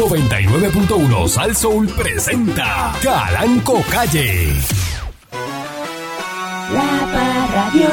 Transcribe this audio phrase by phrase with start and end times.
[0.00, 4.48] 99.1 Sal Soul presenta Calanco Calle.
[6.72, 7.88] La Parradio.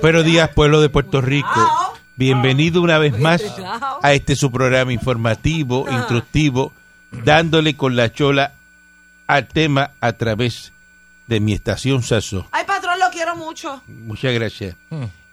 [0.00, 1.87] Buenos días, pueblo de Puerto Rico.
[2.18, 3.44] Bienvenido una vez más
[4.02, 6.72] a este su programa informativo, instructivo,
[7.12, 8.54] dándole con la chola
[9.28, 10.72] al tema a través
[11.28, 12.48] de mi estación Saso.
[12.50, 13.80] Ay, patrón, lo quiero mucho.
[13.86, 14.74] Muchas gracias.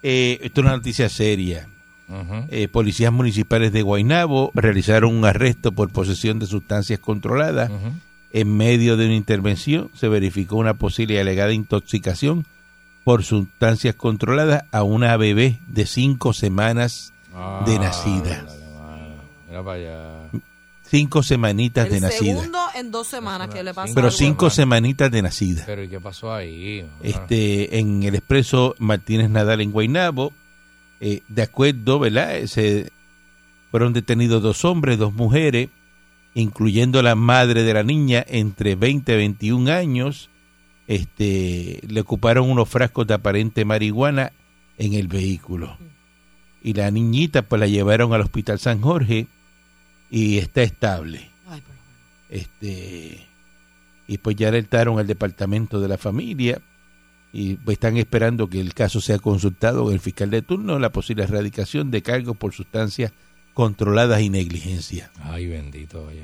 [0.04, 1.68] Eh, esto es una noticia seria.
[2.50, 7.72] Eh, policías municipales de Guaynabo realizaron un arresto por posesión de sustancias controladas.
[8.32, 12.46] En medio de una intervención se verificó una posible y alegada intoxicación
[13.06, 17.14] por sustancias controladas a una bebé de cinco semanas
[17.66, 18.48] de nacida.
[19.48, 20.30] Mira para allá.
[20.82, 22.34] Cinco semanitas de nacida.
[22.34, 25.64] segundo en dos semanas que le pasa Pero cinco semanitas de nacida.
[25.68, 26.84] Pero ¿y qué pasó ahí?
[27.04, 30.34] este en el expreso Martínez Nadal en Guaynabo
[31.00, 32.92] eh, de acuerdo verdad se
[33.70, 35.70] fueron detenidos dos hombres dos mujeres
[36.34, 40.30] incluyendo la madre de la niña entre 20 y 21 años
[40.88, 44.32] este le ocuparon unos frascos de aparente marihuana
[44.78, 45.78] en el vehículo
[46.64, 49.28] y la niñita pues la llevaron al hospital San Jorge
[50.12, 53.26] y está estable Ay, pero- este
[54.08, 56.62] y pues ya alertaron al departamento de la familia
[57.34, 60.92] y pues están esperando que el caso sea consultado con el fiscal de turno la
[60.92, 63.12] posible erradicación de cargos por sustancias
[63.54, 65.12] controladas y negligencia.
[65.22, 66.06] Ay, bendito.
[66.06, 66.24] oye,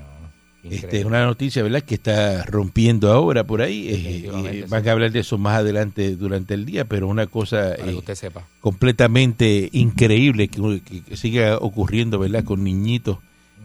[0.64, 0.76] mano.
[0.76, 1.08] Este es Increíble.
[1.08, 3.90] una noticia, ¿verdad?, que está rompiendo ahora por ahí.
[3.90, 4.64] eh, sí.
[4.70, 7.96] van a hablar de eso más adelante durante el día, pero una cosa que eh,
[7.96, 8.48] usted sepa.
[8.60, 13.18] completamente increíble que, que- siga ocurriendo, ¿verdad?, con niñitos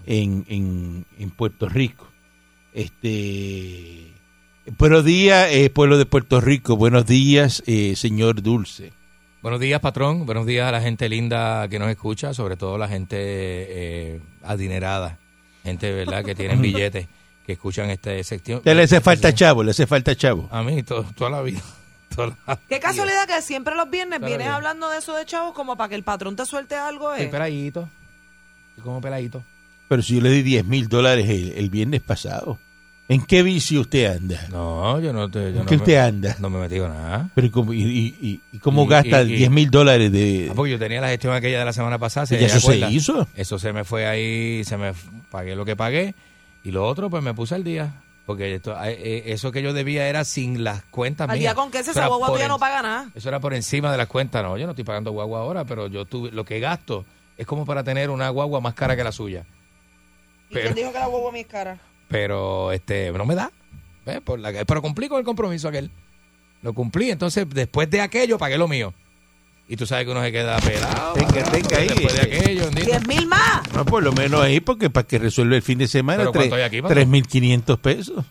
[0.07, 2.09] en, en, en Puerto Rico.
[2.73, 4.13] Este,
[4.79, 6.77] buenos días, eh, pueblo de Puerto Rico.
[6.77, 8.93] Buenos días, eh, señor Dulce.
[9.43, 10.27] Buenos días, patrón.
[10.27, 15.19] Buenos días a la gente linda que nos escucha, sobre todo la gente eh, adinerada,
[15.67, 17.07] gente, ¿verdad?, que tienen billetes,
[17.45, 18.63] que escuchan este sección.
[18.65, 20.49] Le hace falta chavo, le hace falta chavo.
[20.51, 21.61] A mí, to- toda la vida.
[22.15, 25.77] Toda la Qué casualidad que siempre los viernes vienes hablando de eso de chavos como
[25.77, 27.31] para que el patrón te suelte algo, Estoy ¿eh?
[27.31, 27.89] peladito.
[28.71, 29.43] Estoy como peladito.
[29.89, 32.59] Pero si yo le di 10 mil dólares el, el viernes pasado,
[33.09, 34.47] ¿en qué vicio usted anda?
[34.51, 35.41] No, yo no te.
[35.41, 36.37] Yo ¿En no qué me- usted anda?
[36.39, 37.29] No me metí con nada.
[37.35, 37.81] Pero ¿y cómo, y,
[38.53, 40.49] y- cómo Y- gasta y- y- 10 mil dólares de...?
[40.51, 42.25] Ah, porque yo tenía la gestión aquella de la semana pasada.
[42.25, 43.29] ¿Y ¿se eso se hizo?
[43.35, 44.93] Eso se me fue ahí, se me
[45.37, 46.15] pagué lo que pagué
[46.65, 48.03] y lo otro pues me puse al día.
[48.25, 51.55] Porque esto, eh, eh, eso que yo debía era sin las cuentas Al mías.
[51.55, 53.11] día con que ese Eso era guagua en- no paga nada.
[53.15, 54.43] Eso era por encima de las cuentas.
[54.43, 57.05] No, yo no estoy pagando guagua ahora, pero yo tuve lo que gasto
[57.37, 59.45] es como para tener una guagua más cara que la suya.
[60.51, 61.79] ¿Y Pero- quién dijo que la guagua mis cara?
[62.09, 63.53] Pero este no me da.
[64.05, 64.21] ¿Ves?
[64.23, 65.91] Por la, pero cumplí con el compromiso aquel.
[66.63, 67.11] Lo cumplí.
[67.11, 68.93] Entonces, después de aquello, pagué lo mío.
[69.69, 71.15] Y tú sabes que uno se queda pelado.
[71.15, 72.71] Tenga, tenga ahí, Después de aquello.
[72.71, 73.63] ¡Diez mil más!
[73.75, 76.43] No, por lo menos ahí, porque para que resuelva el fin de semana, ¿Pero tres-
[76.45, 76.99] cuánto hay aquí, patrón?
[77.13, 78.25] 3.500 pesos.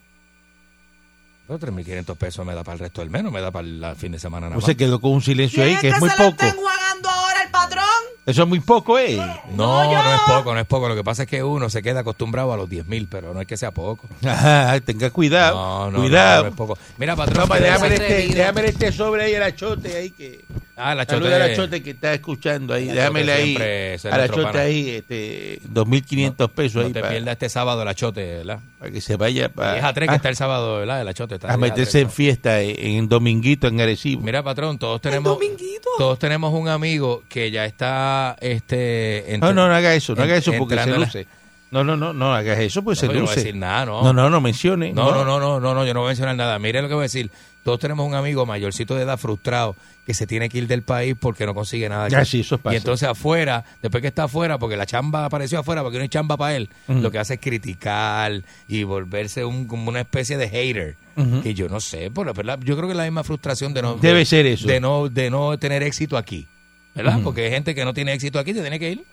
[1.47, 3.95] Pero 3.500 pesos me da para el resto del mes, no me da para el
[3.97, 4.65] fin de semana nada O más.
[4.65, 6.43] se quedó con un silencio ¿Quién ahí es que es muy se lo poco.
[6.43, 7.85] está enjuagando ahora el patrón?
[8.25, 9.17] Eso es muy poco, ¿eh?
[9.51, 10.87] No, No, no es poco, no es poco.
[10.89, 13.41] Lo que pasa es que uno se queda acostumbrado a los 10 mil, pero no
[13.41, 14.07] es que sea poco.
[14.25, 15.55] Ajá, tenga cuidado.
[15.55, 16.37] No, no, cuidado.
[16.37, 16.77] no, no es poco.
[16.97, 20.43] Mira, patrón, déjame, este, déjame este sobre ahí al achote ahí que...
[20.77, 21.53] Ah, la Saluda al chote.
[21.53, 22.89] achote que está escuchando ahí.
[22.89, 23.55] El Déjamele ahí.
[23.55, 24.61] es Al nuestro achote pana.
[24.65, 28.59] ahí, este, 2.500 pesos No ahí te para, pierdas este sábado el achote, ¿verdad?
[28.77, 31.01] para que se vaya para, 10 a 3 a- que está el sábado, ¿verdad?
[31.01, 32.03] El achote está a 10 a meterse 3.
[32.03, 34.21] en fiesta en, en Dominguito, en Arecibo.
[34.21, 35.89] Mira, patrón, todos tenemos dominguito.
[35.97, 40.29] todos tenemos un amigo que ya está este No, no, no haga eso, no en-
[40.29, 41.25] haga eso porque se a la- luce.
[41.75, 43.45] No, no, no, no hagas eso porque se No, yo no voy a luce.
[43.45, 44.01] decir nada, no.
[44.03, 44.93] No, no, no mencione.
[44.93, 46.57] No, no, no, no, no, no, yo no voy a mencionar nada.
[46.59, 47.29] Mire lo que voy a decir.
[47.63, 49.75] Todos tenemos un amigo mayorcito de edad frustrado
[50.05, 52.07] que se tiene que ir del país porque no consigue nada.
[52.09, 52.29] Ya, aquí.
[52.29, 52.75] sí, eso pasa.
[52.75, 56.09] Y entonces afuera, después que está afuera, porque la chamba apareció afuera, porque no hay
[56.09, 60.47] chamba para él, lo que hace es criticar y volverse un, como una especie de
[60.47, 60.95] hater.
[61.41, 62.59] Que yo no sé, pero ¿verdad?
[62.61, 63.95] yo creo que es la misma frustración de no...
[63.95, 64.67] Debe de- ser eso.
[64.67, 66.47] De no, de no tener éxito aquí.
[66.93, 67.19] ¿Verdad?
[67.23, 69.05] Porque hay gente que no tiene éxito aquí, se tiene que ir.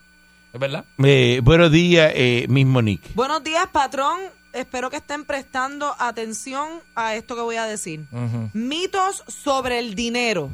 [0.52, 0.84] ¿Es verdad?
[1.02, 3.14] Eh, buenos días, eh, mismo Nick.
[3.14, 4.20] Buenos días, patrón.
[4.52, 8.06] Espero que estén prestando atención a esto que voy a decir.
[8.52, 10.50] Mitos sobre el dinero.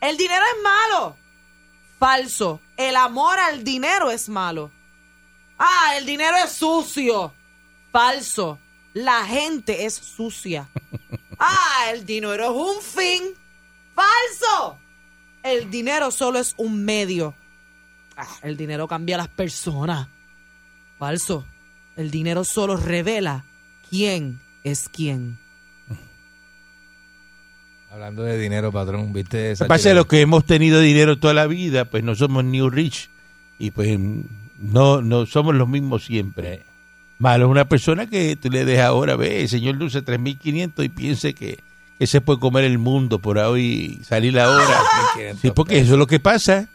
[0.00, 1.16] El dinero es malo.
[1.98, 2.60] Falso.
[2.76, 4.70] El amor al dinero es malo.
[5.58, 7.34] Ah, el dinero es sucio.
[7.90, 8.58] Falso.
[8.92, 10.68] La gente es sucia.
[11.38, 13.22] Ah, el dinero es un fin.
[13.94, 14.78] Falso.
[15.42, 17.34] El dinero solo es un medio.
[18.16, 20.08] Ah, el dinero cambia a las personas.
[20.98, 21.44] Falso.
[21.96, 23.44] El dinero solo revela
[23.90, 25.38] quién es quién.
[27.90, 29.46] Hablando de dinero, patrón, ¿viste?
[29.46, 30.00] Lo esa que pasa es que chilena?
[30.00, 33.08] los que hemos tenido dinero toda la vida, pues no somos new rich
[33.58, 33.98] y pues
[34.58, 36.54] no, no somos los mismos siempre.
[36.54, 36.62] Eh,
[37.18, 40.88] Malo es una persona que tú le dejas ahora, ve, el señor luce 3.500 y
[40.90, 41.60] piense que,
[41.98, 44.82] que se puede comer el mundo por ahí y salir ahora.
[45.16, 46.68] 1.500 Sí, porque eso es lo que pasa.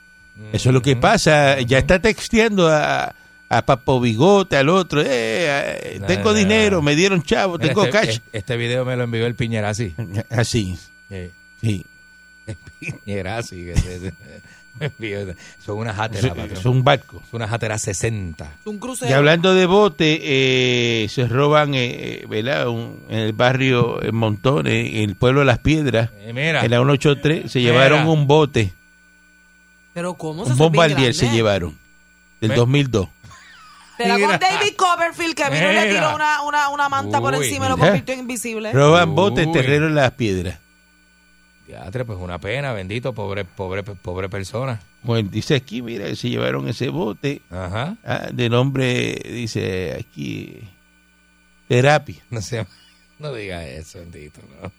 [0.53, 1.59] Eso es lo que pasa.
[1.61, 3.13] Ya está texteando a,
[3.49, 5.01] a Papo Bigote, al otro.
[5.01, 6.81] Eh, eh, No, tengo no, dinero, no.
[6.83, 8.19] me dieron chavo, Mira, tengo este, cash.
[8.33, 9.93] Este video me lo envió el Piñerasi.
[10.29, 10.77] Así,
[11.09, 11.85] Eh, sí.
[12.79, 13.65] Piñerasi.
[13.65, 14.13] que se- se-
[14.79, 16.49] me envió- Son unas Es, patrón.
[16.51, 17.21] es un barco.
[17.29, 18.57] Son unas játeras 60.
[18.65, 19.11] Un crucero.
[19.11, 20.19] Y hablando de bote,
[21.03, 22.67] eh, se roban eh, ¿verdad?
[22.69, 26.71] Un- en el barrio en Montones, en el pueblo de Las Piedras, Eh, mira, en
[26.71, 27.71] la 183, se Mira.
[27.71, 28.71] llevaron un bote,
[29.93, 31.77] Pero ¿cómo un se bombardier se llevaron,
[32.39, 32.55] del Ve.
[32.55, 33.07] 2002.
[33.97, 34.39] Será con.
[34.39, 37.45] David Copperfield que vino y le tiró una, una, una manta por Uy.
[37.45, 37.87] encima y lo Mira.
[37.89, 38.71] convirtió en invisible.
[38.71, 39.51] Roban bote, Uy.
[39.51, 40.57] terreno en Las Piedras.
[41.67, 44.81] Diatre, pues una pena, bendito, pobre, pobre, pobre persona.
[45.03, 47.95] Bueno, dice aquí, mira, que se llevaron ese bote Ajá.
[48.03, 50.59] ah, de nombre, dice aquí,
[51.67, 52.21] terapia.
[52.29, 52.65] No sé,
[53.19, 54.71] no diga eso, bendito, no.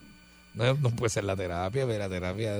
[0.54, 2.58] No, no puede ser la terapia, pero la terapia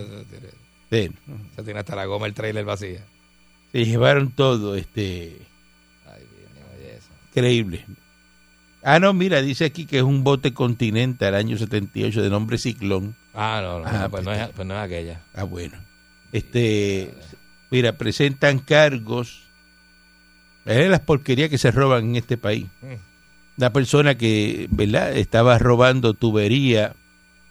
[0.92, 1.10] Sí,
[1.54, 3.02] eso tiene hasta la goma el trailer vacía.
[3.72, 5.38] se llevaron todo, este,
[6.06, 7.08] Ay, bien, oye eso.
[7.30, 7.86] increíble.
[8.84, 13.16] Ah, no, mira, dice aquí que es un bote Continental, año 78, de nombre Ciclón.
[13.32, 15.22] Ah, no, no, Ah, pues, pues no es, pues no es aquella.
[15.34, 15.78] Ah, bueno.
[16.32, 17.14] Este,
[17.70, 19.44] mira, presentan cargos.
[20.66, 22.66] Es las porquerías que se roban en este país.
[22.82, 22.94] Mm.
[23.58, 25.16] Una persona que, ¿verdad?
[25.16, 26.94] Estaba robando tubería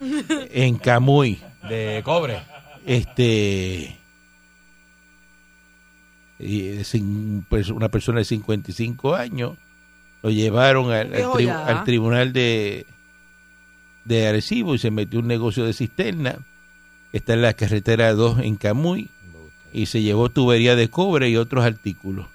[0.00, 1.40] en Camuy.
[1.68, 2.42] De cobre.
[2.86, 3.98] Este.
[6.38, 9.56] y es un- pues, una persona de 55 años.
[10.22, 11.66] Lo llevaron al, al Viejo tri- ya.
[11.66, 12.86] al tribunal de,
[14.04, 16.36] de Arecibo y se metió un negocio de cisterna.
[17.12, 19.08] Está en la carretera 2 en Camuy
[19.72, 22.26] y se llevó tubería de cobre y otros artículos.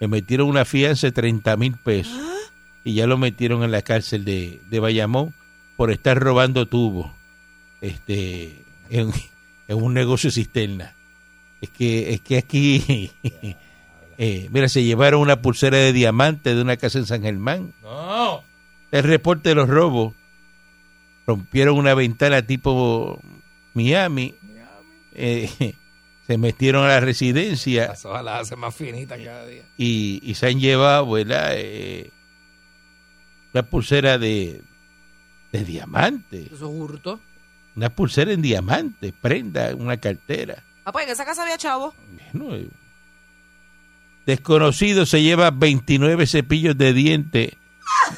[0.00, 2.18] Le metieron una fianza de 30 mil pesos
[2.84, 5.34] y ya lo metieron en la cárcel de, de Bayamón
[5.76, 7.10] por estar robando tubos
[7.80, 8.58] este,
[8.90, 9.10] en,
[9.68, 10.94] en un negocio cisterna.
[11.60, 13.10] Es que, es que aquí,
[14.18, 17.72] eh, mira, se llevaron una pulsera de diamante de una casa en San Germán.
[17.82, 18.42] No.
[18.90, 20.14] El reporte de los robos.
[21.26, 23.20] Rompieron una ventana tipo
[23.74, 24.34] Miami.
[25.14, 25.74] eh,
[26.26, 29.62] se metieron a la residencia Las hojas las hacen más finitas cada día.
[29.78, 31.52] y, y se han llevado, ¿verdad?
[31.54, 32.10] Eh,
[33.54, 34.62] una pulsera de,
[35.52, 36.42] de diamante.
[36.46, 37.20] Eso es hurto.
[37.78, 40.64] Una pulsera en diamante, prenda, una cartera.
[40.84, 41.94] Ah, pues en esa casa había chavo.
[42.32, 42.66] Bueno, eh,
[44.26, 47.56] desconocido se lleva 29 cepillos de diente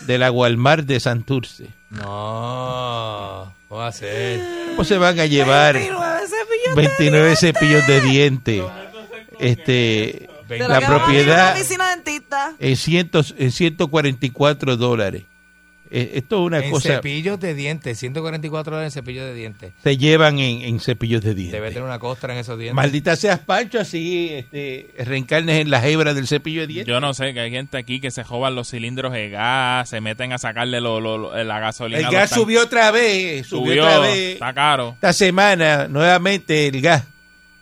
[0.06, 1.68] de la Walmart de Santurce.
[1.90, 3.54] No.
[3.68, 4.40] ¿Cómo va a ser?
[4.70, 8.64] ¿Cómo se van a llevar 29 cepillos de 29 cepillos de diente?
[9.40, 12.54] Este, Te la en propiedad dentista.
[12.58, 15.24] en, cientos, en 144 dólares.
[15.92, 19.72] Eh, esto es una En cosa, cepillos de dientes, 144 dólares en cepillos de dientes.
[19.82, 21.68] se llevan en, en cepillos de Debe dientes.
[21.74, 22.74] tener una costra en esos dientes.
[22.76, 26.86] Maldita seas Pancho, así este, reencarnes en las hebras del cepillo de dientes.
[26.86, 30.00] Yo no sé, que hay gente aquí que se joban los cilindros de gas, se
[30.00, 31.98] meten a sacarle lo, lo- lo- la gasolina.
[31.98, 34.34] El gas subió otra vez, subió, Subió, otra vez.
[34.34, 34.90] está caro.
[34.94, 37.02] Esta semana, nuevamente, el gas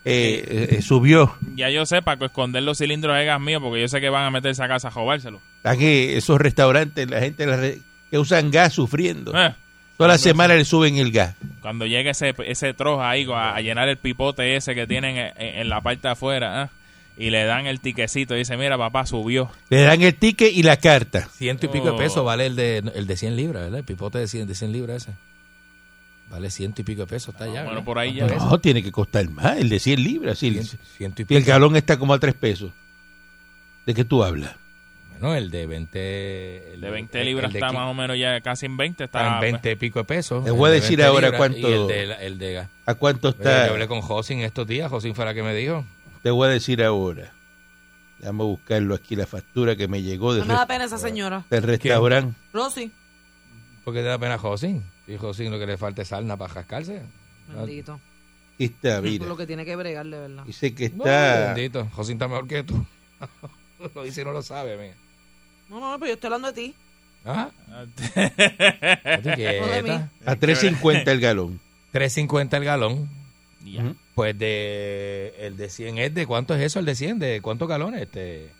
[0.04, 1.34] eh, eh, eh, subió.
[1.54, 4.24] Ya yo sé, para esconder los cilindros de gas mío, porque yo sé que van
[4.24, 5.40] a meterse a casa a robárselo.
[5.58, 7.78] Están que esos restaurantes, la gente la re-
[8.10, 9.32] que usan gas sufriendo.
[9.38, 9.54] Eh,
[9.96, 11.34] Toda la semana le suben el gas.
[11.60, 15.32] cuando llegue ese, ese trozo ahí a, a llenar el pipote ese que tienen en,
[15.36, 19.04] en la parte de afuera, eh, y le dan el tiquecito y dice, mira papá,
[19.06, 19.50] subió.
[19.70, 21.28] Le dan el ticket y la carta.
[21.34, 21.92] Ciento y pico Oh.
[21.92, 23.80] de pesos vale el de, el de 100 libras, ¿verdad?
[23.80, 25.12] El pipote de 100, de 100 libras ese.
[26.30, 27.62] Vale ciento y pico de pesos, está allá.
[27.64, 27.84] bueno, ¿verdad?
[27.84, 28.44] por ahí ¿Cuánto ya.
[28.44, 29.56] No, tiene que costar más.
[29.56, 30.38] El de 100 libras.
[30.38, 30.52] sí.
[30.52, 31.50] Ciento, ciento y Y el pico.
[31.52, 32.70] galón está como a 3 pesos.
[33.84, 34.54] ¿De qué tú hablas?
[35.20, 36.74] Bueno, el de 20...
[36.74, 39.04] El De 20 el- libras el de está más o menos ya casi en 20.
[39.04, 40.44] Está Está, en 20 y pico de pesos.
[40.44, 42.52] Te el voy a de decir 20 ahora libras cuánto- Y el de, el de
[42.54, 42.68] gas.
[42.86, 43.66] ¿A cuánto está?
[43.66, 44.90] Yo hablé con Josin estos días.
[44.90, 45.84] Josin fue la que me dijo.
[46.22, 47.32] Te voy a decir ahora.
[48.18, 51.44] Déjame buscarlo aquí, la factura que me llegó No me da re- pena esa señora.
[51.50, 52.36] del restaurante.
[52.52, 52.90] Rosy.
[53.84, 54.82] ¿Por qué te da pena Josin?
[55.06, 57.02] Y Josin lo que le falta es sarna para rascarse.
[57.54, 58.00] Bendito.
[58.56, 59.26] Aquí está, Por mira.
[59.26, 60.42] lo que tiene que bregar, de verdad.
[60.44, 61.52] Dice que No, está...
[61.54, 61.88] bendito.
[61.92, 62.84] Josin está mejor que tú.
[63.94, 64.94] lo dice y no lo sabe, mira.
[65.68, 66.74] No, no, pero yo estoy hablando de ti.
[67.24, 67.50] Ajá.
[67.70, 67.84] Ah.
[70.26, 71.60] A 3.50 el galón.
[71.92, 73.08] 3.50 el galón.
[73.64, 73.82] ya.
[73.84, 73.94] Ujú.
[74.14, 77.68] Pues de el de 100 es de cuánto es eso el de 100, de cuántos
[77.68, 78.50] galones este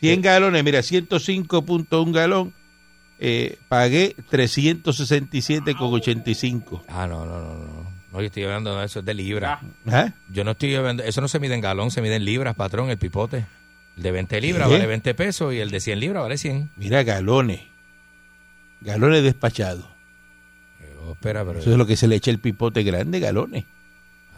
[0.00, 2.54] 100 galones, mira, 105.1 galón,
[3.18, 6.82] eh, pagué 367,85.
[6.88, 7.98] Ah, no, no, no, no.
[8.12, 9.60] No, yo estoy hablando de eso, es de libras.
[9.86, 10.12] ¿Ah?
[10.30, 12.90] Yo no estoy hablando, eso no se mide en galón, se mide en libras, patrón,
[12.90, 13.44] el pipote.
[13.98, 14.72] El de 20 libras ¿Qué?
[14.74, 16.70] vale 20 pesos y el de 100 libras vale 100.
[16.76, 17.60] Mira, galones.
[18.80, 19.84] Galones despachados.
[21.10, 21.58] Espera, pero...
[21.58, 23.64] Eso es lo que se le echa el pipote grande, galones.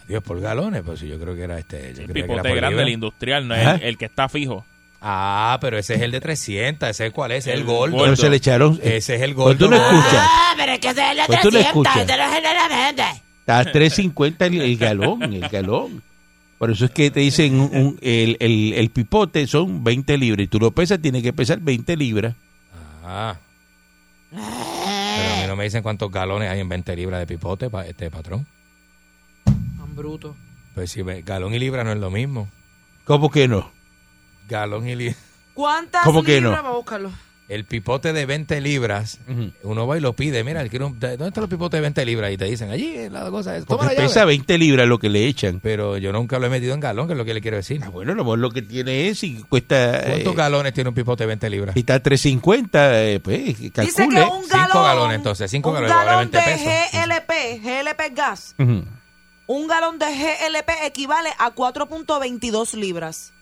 [0.07, 1.93] Adiós por galones, pues yo creo que era este.
[1.95, 2.83] Yo El creía que era pipote grande, libra.
[2.85, 4.65] el industrial, no es el, el que está fijo.
[5.03, 7.93] Ah, pero ese es el de 300, ese es cuál es, el El gordo.
[7.93, 8.05] gordo.
[8.05, 8.79] Pero se le echaron...
[8.83, 9.59] Ese es el Pues gordo.
[9.67, 10.15] tú no escuchas.
[10.27, 11.97] Ah, pero es que ese es el de Pues tú no 300, escuchas.
[11.97, 13.23] ese no es el de la vende.
[13.41, 16.03] Está a 3.50 el, el galón, el galón.
[16.61, 20.45] Por eso es que te dicen un- un- el, el- el pipote son 20 libras
[20.45, 22.35] y tú lo pesas, tiene que pesar 20 libras.
[23.03, 23.35] Ah.
[24.31, 27.87] Pero a mí no me dicen cuántos galones hay en 20 libras de pipote, pa-
[27.87, 28.47] este patrón.
[29.45, 30.37] Tan bruto.
[30.75, 32.49] Pues si galón y libra no es lo mismo.
[33.05, 33.71] ¿Cómo que no?
[34.47, 35.17] Galón y libra.
[35.55, 36.51] ¿Cuántas ¿Cómo que libras?
[36.53, 36.57] no?
[36.59, 37.11] Vamos a buscarlo.
[37.51, 39.51] El pipote de 20 libras, Ujú.
[39.65, 40.45] uno va y lo pide.
[40.45, 42.31] Mira, quiero un- ¿dónde están los pipotes de 20 libras?
[42.31, 43.67] Y te dicen, allí, la cosa es.
[43.67, 44.07] Toma Porque la llave.
[44.09, 45.59] pesa 20 libras lo que le echan.
[45.61, 47.81] Pero yo nunca lo he metido en galón, que es lo que le quiero decir.
[47.85, 50.01] Ah, bueno, lo mejor lo que tiene es y cuesta...
[50.07, 51.75] ¿Cuántos eh, galones tiene un pipote de 20 libras?
[51.75, 54.21] si está a 3.50, eh, pues Dice calcule.
[54.21, 54.85] que un Cinco galón.
[54.85, 56.93] galones, entonces, cinco un galones, vale galón 20 de pesos.
[56.93, 58.55] GLP, GLP gas.
[58.61, 58.85] Ujú.
[59.49, 63.33] Un galón de GLP equivale a 4.22 libras.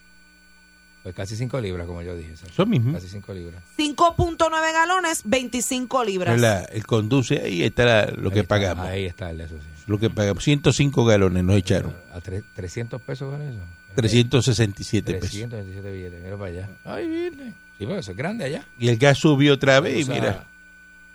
[1.08, 2.34] Pues casi 5 libras, como yo dije.
[2.34, 2.92] Eso mismo.
[2.92, 3.62] Casi 5 libras.
[3.78, 6.38] 5.9 galones, 25 libras.
[6.38, 8.86] La- el conduce ahí está la- lo Ahí que está, pagamos.
[8.86, 9.84] Ahí está el de eso, sí.
[9.86, 10.44] Lo que pagamos.
[10.44, 11.94] 105 galones nos echaron.
[12.12, 13.58] A tre- 300 pesos con eso.
[13.94, 15.30] 367 pesos.
[15.30, 16.68] 327 billetes, mira para allá.
[16.84, 17.54] Ay, virgen.
[17.78, 18.66] Sí, porque eso es grande allá.
[18.78, 20.46] Y el gas subió otra vez y O sea, mira,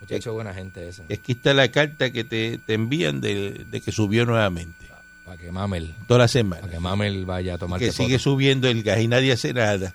[0.00, 1.04] Muchacho, buena gente esa.
[1.04, 4.86] aquí está la carta que te, te envían de, de que subió nuevamente.
[5.24, 6.68] Para que Mamel, Toda la para semana.
[6.68, 9.94] que Mamel vaya a tomar Que sigue subiendo el gas y nadie hace nada.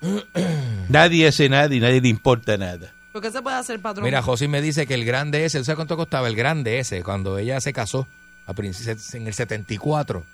[0.88, 2.92] nadie hace nada y nadie le importa nada.
[3.12, 4.04] ¿Por qué se puede hacer, patrón?
[4.04, 7.02] Mira, José me dice que el grande ese, ¿sabes cuánto costaba el grande ese?
[7.02, 8.06] Cuando ella se casó,
[8.46, 10.24] a en el 74,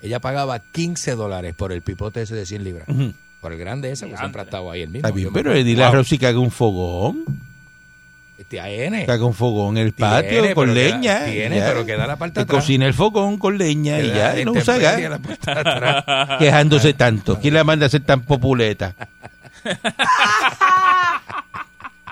[0.00, 2.88] ella pagaba 15 dólares por el pipote ese de 100 libras.
[2.88, 3.12] Ujú.
[3.40, 5.06] Por el grande ese, pues siempre ha estado ahí el mismo.
[5.08, 7.24] Está bien, pero acuerdo, dile a wow, Rosy que haga un fogón.
[8.40, 9.04] Este AN.
[9.04, 11.24] Que haga un fogón en el patio Tiene, con queda- leña.
[11.26, 11.66] tiene, ya.
[11.66, 12.60] pero queda la parte atrás.
[12.62, 14.98] cocina el fogón con leña y ya, y no usa gas.
[16.38, 17.38] Quejándose tanto.
[17.38, 18.96] ¿Quién la manda a ser tan populeta?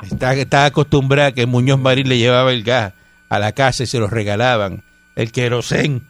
[0.02, 2.92] Está, está acostumbrada que Muñoz Marín le llevaba el gas
[3.28, 4.82] a la casa y se lo regalaban.
[5.16, 6.02] El querosén.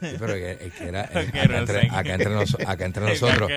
[0.00, 3.50] Sí, pero el, el que era, el- Que acá, entre, acá entre acá entre nosotros,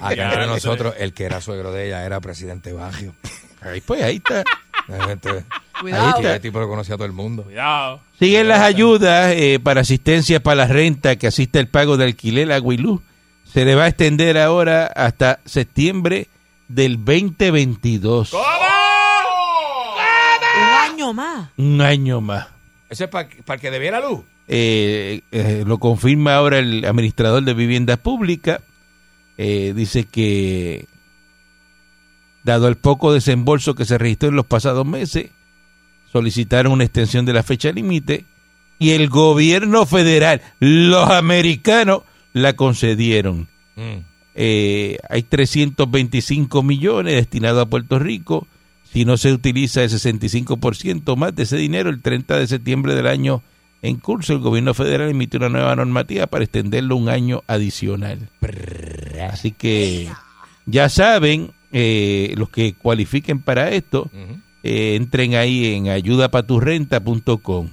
[0.00, 3.14] acá entre nosotros, el que era suegro de ella era presidente Baggio.
[3.60, 4.42] Ahí pues, ahí está.
[4.88, 5.44] Este,
[5.80, 6.16] Cuidado.
[6.18, 7.44] ahí el tipo lo conocía a todo el mundo.
[7.44, 8.00] Cuidado.
[8.18, 12.50] Siguen las ayudas eh, para asistencia para la renta que asiste el pago de alquiler
[12.52, 13.02] a Guilú.
[13.44, 16.28] Se le va a extender ahora hasta septiembre
[16.68, 18.32] del 2022.
[18.34, 18.40] Un
[20.92, 21.50] año más.
[21.56, 22.48] Un año más.
[22.90, 24.20] Eso es para el que debiera luz.
[24.48, 28.60] Eh, eh, lo confirma ahora el administrador de viviendas públicas.
[29.36, 30.86] Eh, dice que,
[32.48, 35.30] dado el poco desembolso que se registró en los pasados meses,
[36.12, 38.24] solicitaron una extensión de la fecha límite
[38.78, 42.02] y el gobierno federal, los americanos,
[42.32, 43.48] la concedieron.
[43.76, 43.98] Mm.
[44.34, 48.46] Eh, hay 325 millones destinados a Puerto Rico.
[48.92, 53.06] Si no se utiliza el 65% más de ese dinero, el 30 de septiembre del
[53.06, 53.42] año
[53.82, 58.28] en curso, el gobierno federal emitió una nueva normativa para extenderlo un año adicional.
[59.30, 60.08] Así que
[60.66, 64.10] ya saben, eh, los que cualifiquen para esto,
[64.62, 67.68] eh, entren ahí en ayudapaturrenta.com.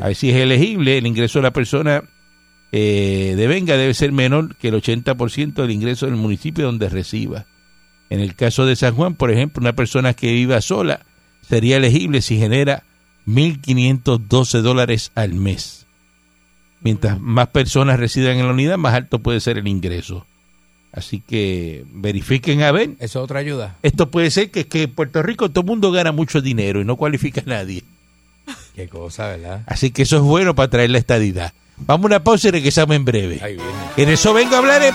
[0.00, 2.04] A ver si es elegible el ingreso de la persona
[2.72, 7.46] eh, de venga debe ser menor que el 80% del ingreso del municipio donde reciba.
[8.10, 11.00] En el caso de San Juan, por ejemplo, una persona que viva sola
[11.42, 12.84] sería elegible si genera
[13.26, 15.86] 1.512 dólares al mes.
[16.80, 20.26] Mientras más personas residan en la unidad, más alto puede ser el ingreso.
[20.96, 22.90] Así que verifiquen a ver.
[22.98, 23.76] Eso es otra ayuda.
[23.82, 26.84] Esto puede ser que, que en Puerto Rico todo el mundo gana mucho dinero y
[26.84, 27.84] no cualifica a nadie.
[28.74, 29.62] Qué cosa, ¿verdad?
[29.66, 31.52] Así que eso es bueno para traer la estadidad.
[31.76, 33.38] Vamos a una pausa y regresamos en breve.
[33.42, 33.70] Ahí viene.
[33.98, 34.82] En eso vengo a hablar.
[34.82, 34.94] en-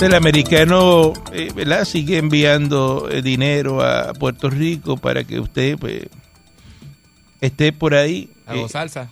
[0.00, 1.84] El americano eh, ¿verdad?
[1.84, 6.04] sigue enviando eh, dinero a Puerto Rico para que usted pues,
[7.40, 8.30] esté por ahí.
[8.46, 9.10] Hago Eh, salsa.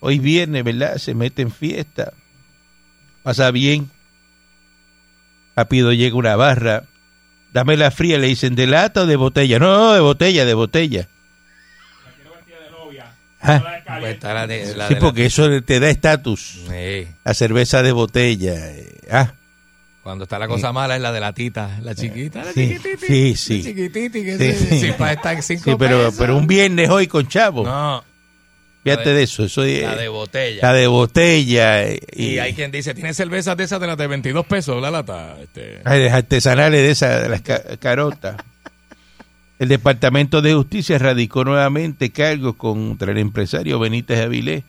[0.00, 0.96] hoy viernes, ¿verdad?
[0.98, 2.12] Se mete en fiesta.
[3.22, 3.90] Pasa bien.
[5.56, 6.84] Rápido llega una barra.
[7.52, 9.58] Dame la fría, le dicen, ¿de lata o de botella?
[9.58, 11.08] No, no, de botella, de botella.
[13.44, 13.60] Ah,
[14.00, 16.60] Pues está la de- la sí, de la- porque eso te da estatus.
[16.68, 17.08] Sí.
[17.24, 18.54] La cerveza de botella.
[18.70, 19.34] eh, Ah,
[20.02, 23.06] Cuando está la cosa mala es la de la tita, la chiquita, la sí, chiquititi.
[23.06, 23.58] sí, sí.
[23.58, 24.86] La chiquititi, que Sí, se- sí.
[24.88, 26.14] está en cinco Sí, pero, pesos.
[26.18, 27.64] pero un viernes hoy con chavo.
[27.64, 28.02] No,
[28.82, 29.44] Fíjate de- de eso.
[29.44, 30.58] Eso es, la de botella.
[30.60, 31.84] la de botella.
[31.84, 34.82] eh, y Y, hay quien dice, ¿tiene cervezas de esas de las de 22 pesos
[34.82, 35.36] la lata?
[35.40, 38.36] Este, Ay, las artesanales de esas, de las ca- carotas.
[39.60, 44.64] El Departamento de Justicia radicó nuevamente cargos contra el empresario Benítez Avilés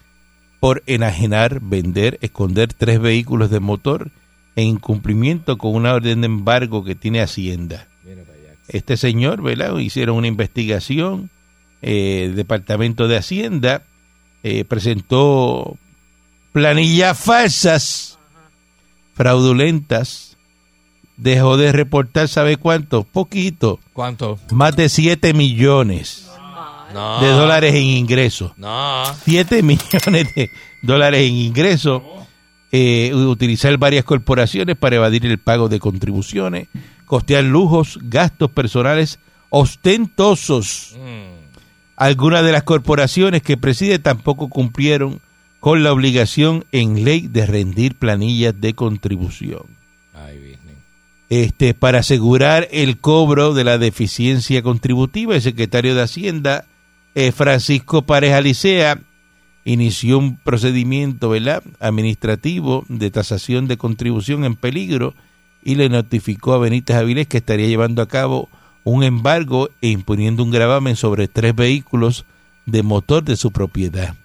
[0.59, 4.11] por enajenar, vender, esconder tres vehículos de motor
[4.55, 7.87] en incumplimiento con una orden de embargo que tiene Hacienda.
[8.67, 9.77] Este señor, ¿verdad?
[9.77, 11.29] Hicieron una investigación,
[11.81, 13.83] eh, el Departamento de Hacienda
[14.43, 15.77] eh, presentó
[16.53, 18.17] planillas falsas,
[19.15, 20.37] fraudulentas,
[21.17, 23.03] dejó de reportar, ¿sabe cuánto?
[23.03, 24.39] Poquito, ¿Cuánto?
[24.51, 26.27] más de 7 millones
[26.93, 27.21] No.
[27.21, 28.51] de dólares en ingresos.
[28.57, 29.03] No.
[29.23, 30.49] 7 millones de
[30.81, 32.01] dólares en ingresos.
[32.75, 36.69] Eh, utilizar varias corporaciones para evadir el pago de contribuciones,
[37.05, 40.95] costear lujos, gastos personales ostentosos.
[40.97, 41.53] Mm.
[41.97, 45.21] Algunas de las corporaciones que preside tampoco cumplieron
[45.59, 49.61] con la obligación en ley de rendir planillas de contribución.
[51.29, 56.65] Este, para asegurar el cobro de la deficiencia contributiva, el secretario de Hacienda,
[57.13, 58.99] eh, Francisco Pareja Licea,
[59.65, 61.63] inició un procedimiento ¿verdad?
[61.79, 65.13] administrativo de tasación de contribución en peligro
[65.63, 68.49] y le notificó a Benítez Avilés que estaría llevando a cabo
[68.83, 72.25] un embargo e imponiendo un gravamen sobre tres vehículos
[72.65, 74.15] de motor de su propiedad.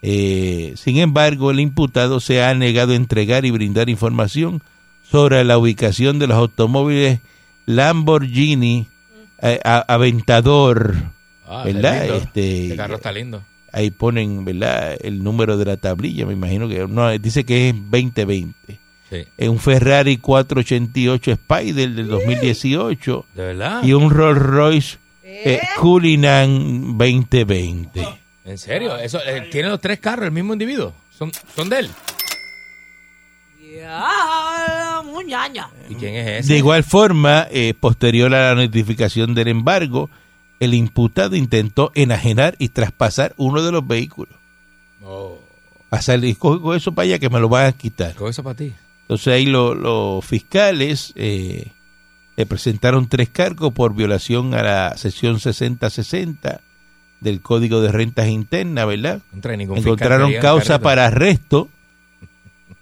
[0.00, 4.62] Eh, sin embargo, el imputado se ha negado a entregar y brindar información
[5.08, 7.20] sobre la ubicación de los automóviles
[7.66, 8.88] Lamborghini
[9.42, 11.12] eh, Aventador,
[11.52, 11.64] Ah.
[11.66, 13.42] Este, Este carro está lindo.
[13.72, 14.96] Ahí ponen, ¿verdad?
[15.00, 18.78] El número de la tablilla, me imagino que no, dice que es 2020.
[19.10, 19.24] Sí.
[19.36, 23.82] Es un Ferrari 488 Spider del 2018 ¿De verdad?
[23.82, 28.08] y un Rolls Royce eh, Cullinan 2020.
[28.44, 28.96] ¿En serio?
[28.96, 30.94] Eso, eh, ¿Tiene los tres carros el mismo individuo?
[31.10, 31.90] ¿Son, son de él?
[33.74, 35.68] Ya, muñaña.
[35.88, 36.52] ¿Y quién es ese?
[36.52, 40.10] De igual forma, eh, posterior a la notificación del embargo,
[40.62, 44.34] el imputado intentó enajenar y traspasar uno de los vehículos.
[45.04, 45.38] Oh,
[45.88, 48.14] Pasarle, y coge coge eso para allá que me lo van a quitar.
[48.14, 48.72] ¿Con eso para ti?
[49.02, 51.72] Entonces ahí lo- los fiscales eh,
[52.36, 56.60] le presentaron tres cargos por violación a la sección 6060
[57.20, 59.20] del Código de Rentas Internas, ¿verdad?
[59.30, 61.68] Contra ningún fiscal Encontraron causa para arresto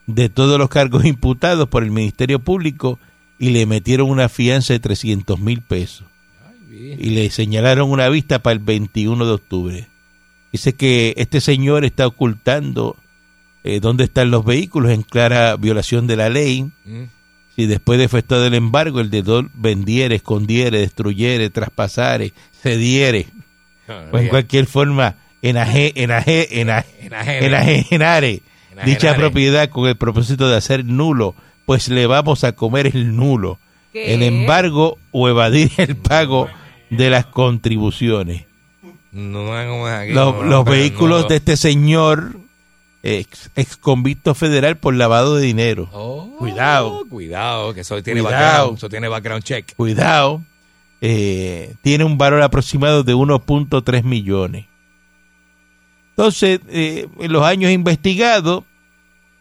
[0.07, 2.99] de todos los cargos imputados por el Ministerio Público
[3.39, 6.07] y le metieron una fianza de 300 mil pesos
[6.81, 9.89] Y le señalaron una vista para el 21 de octubre.
[10.53, 12.97] Dice que este señor está ocultando
[13.63, 16.71] eh, dónde están los vehículos en clara violación de la ley.
[16.85, 17.05] Mm.
[17.55, 23.27] Si después de efectuado el embargo, el deudor vendiere, escondiere, destruyere, traspasare, cediere,
[24.13, 28.43] o en cualquier forma enaje, enaje, enaje, enajenare
[28.85, 31.35] dicha propiedad con el propósito de hacer nulo,
[31.67, 33.59] pues le vamos a comer el nulo,
[33.93, 34.15] ¿Qué?
[34.15, 36.49] el embargo o evadir el pago
[36.91, 38.45] de las contribuciones.
[39.13, 42.37] No, no, aquí, Los, no, los vehículos de este señor,
[43.03, 45.89] ex, ex convicto federal por lavado de dinero.
[45.93, 47.05] Oh, Cuidado.
[47.09, 48.43] Cuidado, que eso tiene Cuidado.
[48.45, 48.79] background.
[48.79, 49.75] Eso tiene background check.
[49.75, 50.43] Cuidado,
[51.01, 54.67] eh, tiene un valor aproximado de 1.3 millones.
[56.11, 58.65] Entonces, eh, en los años investigados,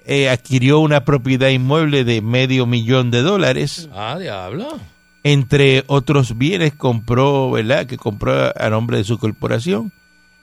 [0.06, 3.90] eh, adquirió una propiedad inmueble de medio millón de dólares.
[3.94, 4.80] Ah, diablo.
[5.24, 7.86] Entre otros bienes compró, ¿verdad?
[7.86, 9.92] Que compró a nombre de su corporación.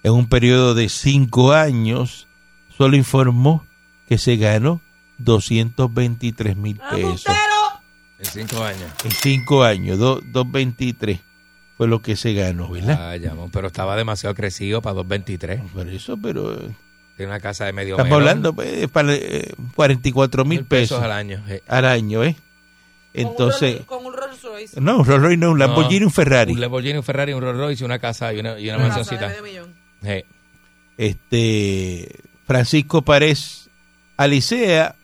[0.03, 2.29] En un periodo de cinco años,
[2.77, 3.65] solo informó
[4.09, 4.81] que se ganó
[5.19, 7.25] 223 mil pesos.
[8.19, 8.91] En cinco años.
[9.05, 11.21] En cinco años, do- 223
[11.77, 13.11] fue lo que se ganó, ¿verdad?
[13.11, 15.61] Ah, llamó, pero estaba demasiado crecido para 223.
[15.73, 16.71] Por eso, pero eh,
[17.17, 18.23] Tiene una casa de medio estamos melón.
[18.29, 21.43] hablando pues, para eh, 44 mil pesos al año.
[21.49, 21.63] eh.
[21.67, 22.37] al año, ¿eh?
[23.17, 24.81] Entonces, Con un Rolls Royce.
[24.81, 26.53] no, un Rolls Royce no, un Lamborghini, No, un Ferrari.
[26.53, 29.33] Un Lamborghini, un Ferrari, un Rolls Royce, una casa y una, y una Una mansioncita.
[30.05, 30.25] Eh,
[30.99, 32.09] Este,
[32.47, 33.69] Francisco Párez
[34.17, 34.95] Alicea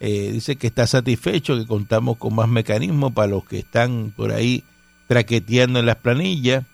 [0.00, 4.32] eh, dice que está satisfecho, que contamos con más mecanismos para los que están por
[4.32, 4.64] ahí
[5.08, 6.64] traqueteando en las planillas.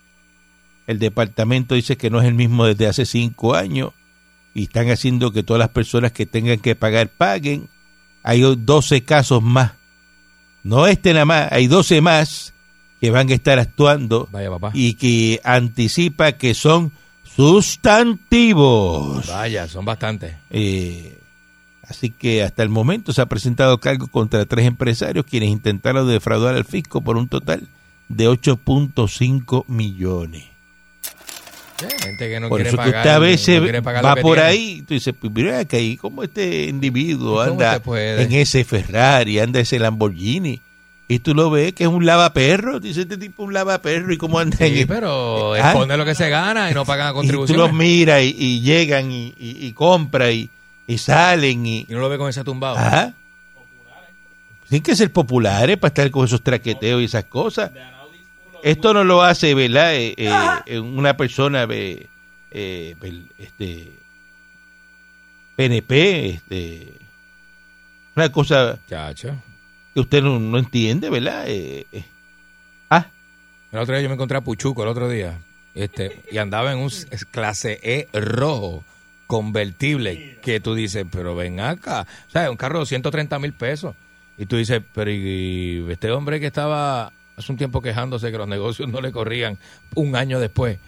[0.87, 3.91] El departamento dice que no es el mismo desde hace cinco años
[4.55, 7.69] y están haciendo que todas las personas que tengan que pagar paguen.
[8.23, 9.73] Hay 12 casos más.
[10.67, 12.53] No este nada más, hay 12 más
[13.01, 14.73] que van a estar actuando vaya papá.
[14.75, 16.91] y que anticipa que son
[17.37, 19.29] sustantivos.
[19.29, 20.35] Vaya, son bastantes.
[20.51, 21.19] Eh,
[21.85, 26.57] así que hasta el momento se ha presentado cargo contra tres empresarios quienes intentaron defraudar
[26.57, 27.69] al fisco por un total
[28.09, 30.56] de 8.5 millones.
[31.79, 32.97] Gente que no por quiere eso que pagar.
[33.01, 34.49] usted a veces no va por tiene.
[34.49, 37.83] ahí tú dices, pues mira que ahí como este individuo ¿Y cómo anda
[38.23, 40.61] en ese Ferrari, anda ese Lamborghini
[41.09, 44.39] y tú lo ves que es un lavaperro, dice este tipo un lavaperro y cómo
[44.39, 45.71] anda Sí, pero Ah.
[45.71, 47.59] esconde lo que se gana y no pagan y tú contribuciones.
[47.65, 50.33] los miras y, y llegan y, y, y compran
[50.89, 52.77] y, salen y no lo ve con ese tumbado.
[52.77, 53.13] Ajá.
[54.69, 57.71] Tienen que ser populares para estar con esos traqueteos y esas cosas.
[58.63, 59.95] Esto no lo hace, ¿verdad?
[59.95, 60.31] Eh, eh,
[60.67, 62.07] eh, una persona, eh,
[63.39, 63.93] este,
[65.57, 66.93] PNP, este,
[68.15, 69.35] una cosa Chacho.
[69.95, 71.45] que usted no, no entiende, ¿verdad?
[71.49, 71.87] Eh.
[72.91, 73.09] Ah,
[73.73, 75.39] El otro día yo me encontré a Puchuco el otro día.
[75.75, 76.91] Este, y andaba en un
[77.31, 78.85] clase E rojo
[79.27, 82.07] convertible que tú dices, pero ven acá.
[82.29, 83.95] O sea, un carro de 130 mil pesos.
[84.39, 85.17] Y tú dices, pero y,
[85.87, 89.59] y este hombre que estaba hace un tiempo quejándose que los negocios no le corrían
[89.95, 90.79] un año después,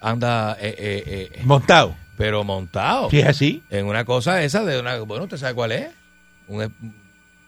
[0.00, 1.94] anda, eh, eh, eh, montado.
[2.16, 3.10] pero montado.
[3.10, 3.62] Si es así.
[3.70, 5.90] En una cosa esa de una, bueno, ¿usted sabe cuál es?
[6.48, 6.72] Un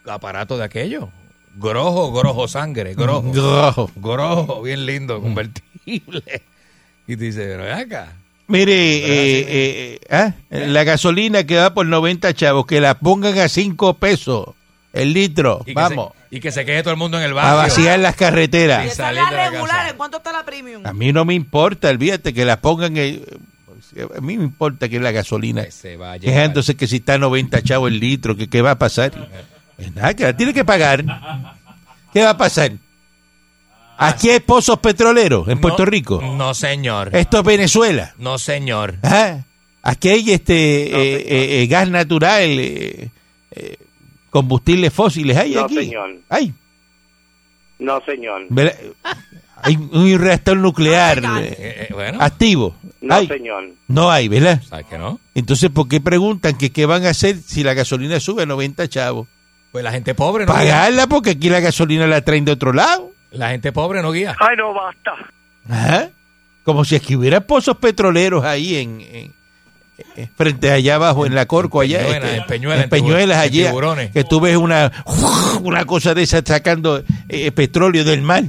[0.06, 1.10] aparato de aquello.
[1.56, 3.30] Grojo, grojo sangre, grojo.
[3.32, 3.90] Grojo.
[3.96, 6.22] Grojo, bien lindo, convertible.
[7.06, 8.14] Y tú dices, pero acá.
[8.46, 13.48] Mire, eh, eh, ah, la gasolina que va por 90 chavos, que la pongan a
[13.48, 14.54] 5 pesos
[14.94, 15.60] el litro.
[15.62, 16.12] Y que Vamos.
[16.30, 17.56] se- y que se quede todo el mundo en el a barrio.
[17.58, 18.86] vaciar las Y carreteras.
[18.86, 19.68] esa es la regular.
[19.68, 19.90] casa.
[19.90, 20.86] ¿En cuánto está la premium?
[20.86, 22.96] A mí no me importa, olvídate que la pongan.
[22.96, 23.22] eh,
[24.16, 25.64] a mí me importa que la gasolina.
[25.64, 26.20] Que se vaya.
[26.28, 29.12] Quejándose que si está a 90 chavos el litro, que qué va a pasar.
[29.76, 31.04] Pues nada, que la tiene que pagar.
[32.12, 32.72] ¿Qué va a pasar?
[33.96, 36.20] Aquí hay pozos petroleros en Puerto No, Rico.
[36.20, 37.10] No, señor.
[37.14, 38.12] Esto es Venezuela.
[38.18, 38.96] No, señor.
[39.02, 39.44] Ajá.
[39.82, 40.54] Aquí hay este
[40.86, 43.10] eh, eh, eh, gas natural, eh,
[43.52, 43.76] eh,
[44.34, 45.36] combustibles fósiles.
[45.36, 45.76] Hay No, aquí.
[45.76, 46.10] señor.
[46.28, 46.52] Hay.
[47.78, 48.42] No, señor.
[49.62, 51.56] Hay un reactor nuclear eh, Eh,
[51.88, 52.76] eh, bueno, activo.
[53.00, 53.28] No, Hay.
[53.28, 53.64] señor.
[53.86, 54.60] No hay, ¿verdad?
[54.68, 55.20] ¿sabes que no?
[55.36, 58.88] Entonces, ¿por qué preguntan que qué van a hacer si la gasolina sube a 90
[58.88, 59.28] chavos?
[59.70, 60.60] Pues la gente pobre no guía.
[60.62, 63.12] Pagarla porque aquí la gasolina la traen de otro lado.
[63.30, 64.36] La gente pobre no guía.
[64.40, 65.12] Ay, no, basta.
[65.68, 66.10] Ajá.
[66.64, 69.32] Como si aquí hubiera pozos petroleros ahí en-
[70.36, 74.10] frente allá abajo en la Corco allá este, en Peñuelas, en Peñuelas allí Tiburones.
[74.10, 74.90] que tú ves una
[75.62, 78.44] una cosa de esa sacando eh, petróleo del mar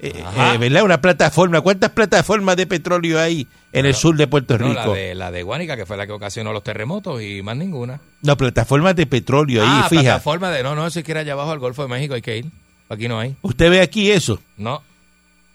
[0.00, 0.84] eh, eh, ¿verdad?
[0.84, 1.60] Una plataforma.
[1.60, 4.94] ¿Cuántas plataformas de petróleo hay en el sur de Puerto No, Rico?
[4.94, 8.00] la de, la de Guánica, que fue la que ocasionó los terremotos y más ninguna.
[8.22, 10.02] No, plataformas de petróleo ahí, ah, fija.
[10.02, 10.62] plataforma de...
[10.62, 12.46] No, no, si quiere allá abajo al Golfo de México hay que ir.
[12.88, 13.34] Aquí no hay.
[13.42, 14.40] Usted ve aquí eso.
[14.56, 14.82] No.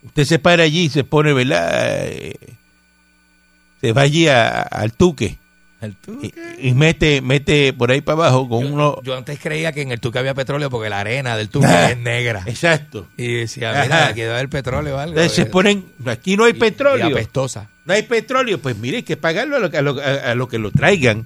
[0.04, 2.06] Usted se para allí y se pone, ¿verdad?
[3.84, 5.38] Se va allí a- al tuque
[6.06, 6.32] Tuque.
[6.62, 9.02] y, y mete mete por ahí para abajo con Yo, uno.
[9.04, 11.92] yo antes creía que en el Tuque había petróleo porque la arena del Tuque Ah.
[11.92, 12.44] es negra.
[12.46, 13.08] Exacto.
[13.18, 15.12] Y decía, mira, aquí debe haber petróleo o algo.
[15.16, 17.10] Entonces se ponen, aquí no hay Y- petróleo.
[17.10, 17.68] Y apestosa.
[17.84, 20.58] No hay petróleo, pues mire, hay que pagarlo a lo, a lo- a- lo que
[20.58, 21.26] lo traigan.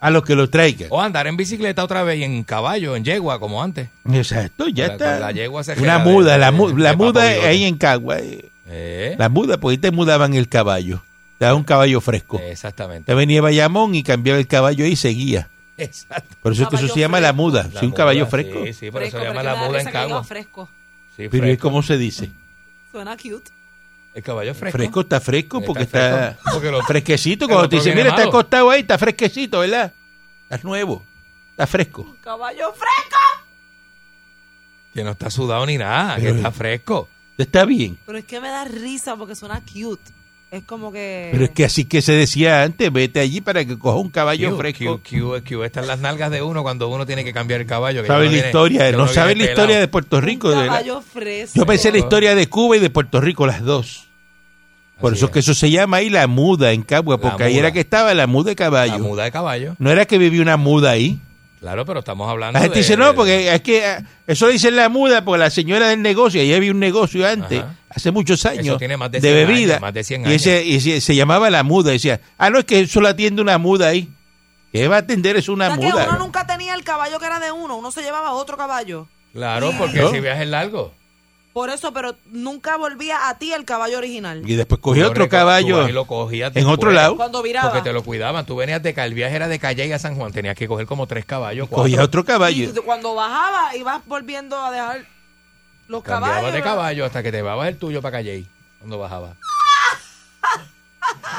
[0.00, 0.88] A lo que lo traigan.
[0.90, 3.88] O andar en bicicleta otra vez y en caballo, en yegua, como antes.
[4.12, 5.18] Exacto, ya La- está.
[5.20, 8.18] la yegua se Una de- muda, la, de- la de muda ahí en Cagua.
[8.18, 11.02] eh, Eh, La muda, porque ahí te mudaban el caballo.
[11.38, 12.38] Te daban un caballo fresco.
[12.40, 13.06] Exactamente.
[13.06, 15.48] Te venía Bayamón y cambiaba el caballo ahí y seguía.
[15.76, 16.36] Exacto.
[16.42, 17.64] Por eso es que eso se llama la muda.
[17.72, 18.64] La Sí, un muda, caballo fresco.
[18.64, 20.24] Sí, sí, por eso Fresco, se llama pero la muda en Cagua.
[20.24, 20.68] fresco.
[21.16, 22.30] Sí, Pero es como se dice.
[22.92, 23.50] Suena cute.
[24.14, 24.78] El caballo fresco.
[24.78, 27.46] Fresco está fresco porque está, fresco, porque lo- fresquecito.
[27.48, 28.30] Cuando te dicen, mira, está malo".
[28.30, 29.92] acostado ahí, está fresquecito, ¿verdad?
[30.48, 31.04] Está nuevo.
[31.50, 32.16] Está fresco.
[32.20, 33.18] Caballo fresco.
[34.92, 37.08] Que no está sudado ni nada, que está fresco.
[37.38, 37.98] Está bien.
[38.06, 40.12] Pero es que me da risa porque suena cute.
[40.50, 41.30] Es como que.
[41.32, 44.50] Pero es que así que se decía antes, vete allí para que coja un caballo
[44.52, 45.00] Q, fresco.
[45.02, 48.02] Q, Q, Q, están las nalgas de uno cuando uno tiene que cambiar el caballo.
[48.02, 49.88] que Sabe la viene- historia, que no sabe la historia de.
[49.88, 50.48] Puerto Rico.
[50.50, 51.58] un caballo fresco.
[51.58, 54.06] Yo pensé la historia de Cuba y de Puerto Rico, las dos.
[55.00, 57.58] Por Así eso es que eso se llama ahí la muda en Cagua, porque ahí
[57.58, 58.92] era que estaba la muda de caballo.
[58.92, 59.74] La muda de caballo.
[59.80, 61.18] No era que vivía una muda ahí.
[61.64, 64.70] Claro, pero estamos hablando La gente de- dice, no, porque es que ah, eso dice
[64.70, 67.74] la muda, porque la señora del negocio, ahí había un negocio antes, Ajá.
[67.88, 69.72] hace muchos años, Eso tiene más de de 100 bebida.
[69.72, 71.90] años, más de 100 y ese, y ese- se llamaba la muda.
[71.92, 74.10] Decía, ah, no, es que eso lo atiende una muda ahí.
[74.74, 76.06] ¿Qué va a atender es O una sea que muda?
[76.10, 77.76] uno nunca tenía el caballo que era de uno.
[77.76, 79.08] Uno se llevaba otro caballo.
[79.32, 80.10] Claro, porque ¿No?
[80.10, 80.92] si viajes largo.
[81.54, 84.42] Por eso, pero nunca volvía a ti el caballo original.
[84.44, 87.16] Y después cogía Tú otro caballo ahí lo cogías en otro lado.
[87.16, 87.70] Cuando viraba.
[87.70, 88.44] Porque te lo cuidaban.
[88.44, 90.32] Tú venías de Cal, el viaje era de Calle a San Juan.
[90.32, 91.68] Tenías que coger como tres caballos.
[91.68, 91.84] cuatro.
[91.84, 92.84] Cogía otro Y caballo.
[92.84, 95.06] cuando bajaba, ibas volviendo a dejar
[95.86, 96.54] los Cambiabas caballos.
[96.54, 98.44] de caballo hasta que te llevabas el tuyo para Calle.
[98.80, 99.36] Cuando bajaba.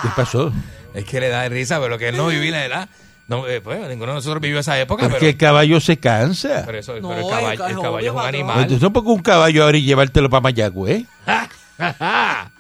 [0.01, 0.51] ¿Qué pasó?
[0.93, 2.89] Es que le da risa, pero que él no vivía la edad.
[3.27, 6.61] No, eh, pues, ninguno de nosotros vivió esa época, Porque pero, el caballo se cansa.
[6.65, 8.55] pero eso, No, pero el el caballo, ca- el es caballo obvio, es un animal.
[8.57, 11.05] Entonces no pongo un caballo ahora y llevártelo para Mayagüez.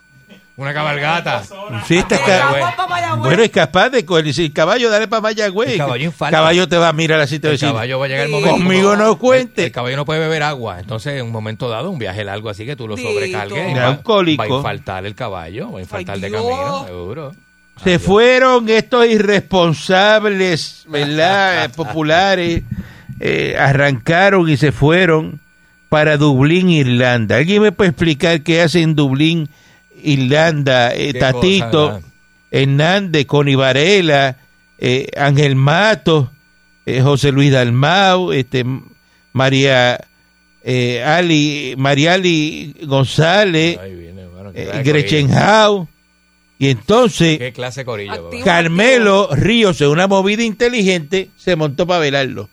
[0.57, 1.43] Una cabalgata.
[1.85, 3.15] Sí, está El ca-.
[3.17, 5.71] Bueno, es capaz de coger y decir, caballo, dale para Mayagüez.
[5.71, 5.77] El
[6.31, 8.25] caballo te va a mirar así, te va a El decir, caballo va a llegar
[8.25, 8.51] el momento.
[8.55, 9.65] conmigo no El, cuente.
[9.65, 10.79] el caballo no puede beber agua.
[10.79, 13.71] Entonces, en un momento dado, un viaje largo así que tú lo sobrecargues.
[13.71, 14.41] y va, un cólico.
[14.41, 15.71] va a infartar el caballo.
[15.73, 17.31] Va a infartar Ay, de camino, seguro.
[17.83, 21.65] Se fueron estos irresponsables, ¿verdad?
[21.65, 22.63] Eh, Populares,
[23.19, 25.41] eh, arrancaron y se fueron
[25.89, 27.37] para Dublín, Irlanda.
[27.37, 29.49] ¿Alguien me puede explicar qué hace en Dublín,
[30.01, 30.93] Irlanda?
[30.93, 32.01] Eh, Tatito.
[32.51, 34.37] Hernández, Connie Varela,
[34.77, 36.31] eh, Ángel Mato,
[37.03, 38.63] José Luis Dalmau, este,
[39.33, 39.99] María
[41.05, 45.29] Ali, Mariali González, Ahí viene, bueno, Gretchen.
[45.33, 45.87] Howe.
[46.57, 47.37] Y entonces...
[47.37, 48.29] Qué clase de corillo.
[48.29, 48.43] Papá.
[48.43, 52.49] Carmelo Ríos, en una movida inteligente, se montó para velarlo.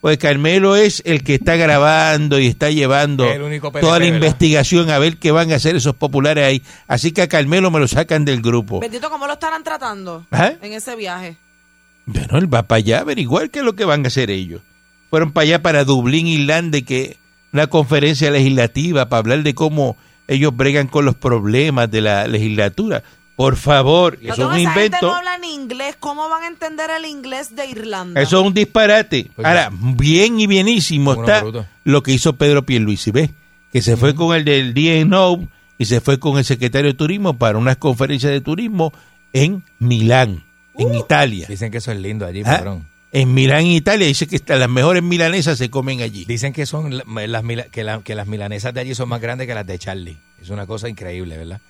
[0.00, 3.98] Pues Carmelo es el que está grabando y está llevando Es el único PNP, toda
[3.98, 4.16] la ¿verdad?
[4.16, 6.62] investigación a ver qué van a hacer esos populares ahí.
[6.86, 8.80] Así que a Carmelo me lo sacan del grupo.
[8.80, 10.52] Bendito, ¿cómo lo estarán tratando ¿Ah?
[10.60, 11.38] en ese viaje?
[12.04, 14.60] Bueno, él va para allá a averiguar qué es lo que van a hacer ellos.
[15.08, 17.16] Fueron para allá, para Dublín, Irlanda, que
[17.54, 19.96] una conferencia legislativa para hablar de cómo
[20.28, 23.02] ellos bregan con los problemas de la legislatura.
[23.36, 25.06] Por favor, eso es un esa gente invento.
[25.08, 25.96] no habla ni inglés.
[25.98, 28.20] ¿Cómo van a entender el inglés de Irlanda?
[28.20, 29.30] Eso es un disparate.
[29.34, 31.44] Pues Ahora, bien y bienísimo está
[31.82, 33.30] lo que hizo Pedro Pierluisi, ¿ves?
[33.72, 37.36] Que se fue con el del DNO y se fue con el secretario de Turismo
[37.36, 38.92] para unas conferencias de turismo
[39.32, 40.44] en Milán,
[40.78, 41.46] en Italia.
[41.48, 42.52] Dicen que eso es lindo allí, ¿Ah?
[42.58, 42.86] patrón.
[43.10, 46.24] En Milán, Italia, dice que las mejores milanesas se comen allí.
[46.24, 49.20] Dicen que son la- las mila- que, la- que las milanesas de allí son más
[49.20, 50.16] grandes que las de Charlie.
[50.40, 51.60] Es una cosa increíble, ¿verdad?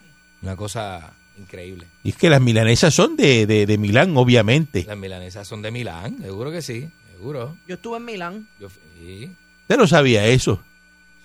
[0.43, 1.87] Una cosa increíble.
[2.03, 4.85] Y es que las milanesas son de, de, de Milán, obviamente.
[4.87, 7.57] Las milanesas son de Milán, seguro que sí, seguro.
[7.67, 8.49] Yo estuve en Milán.
[8.61, 8.69] Yo,
[9.01, 9.31] sí,
[9.63, 10.63] Usted no sabía eso.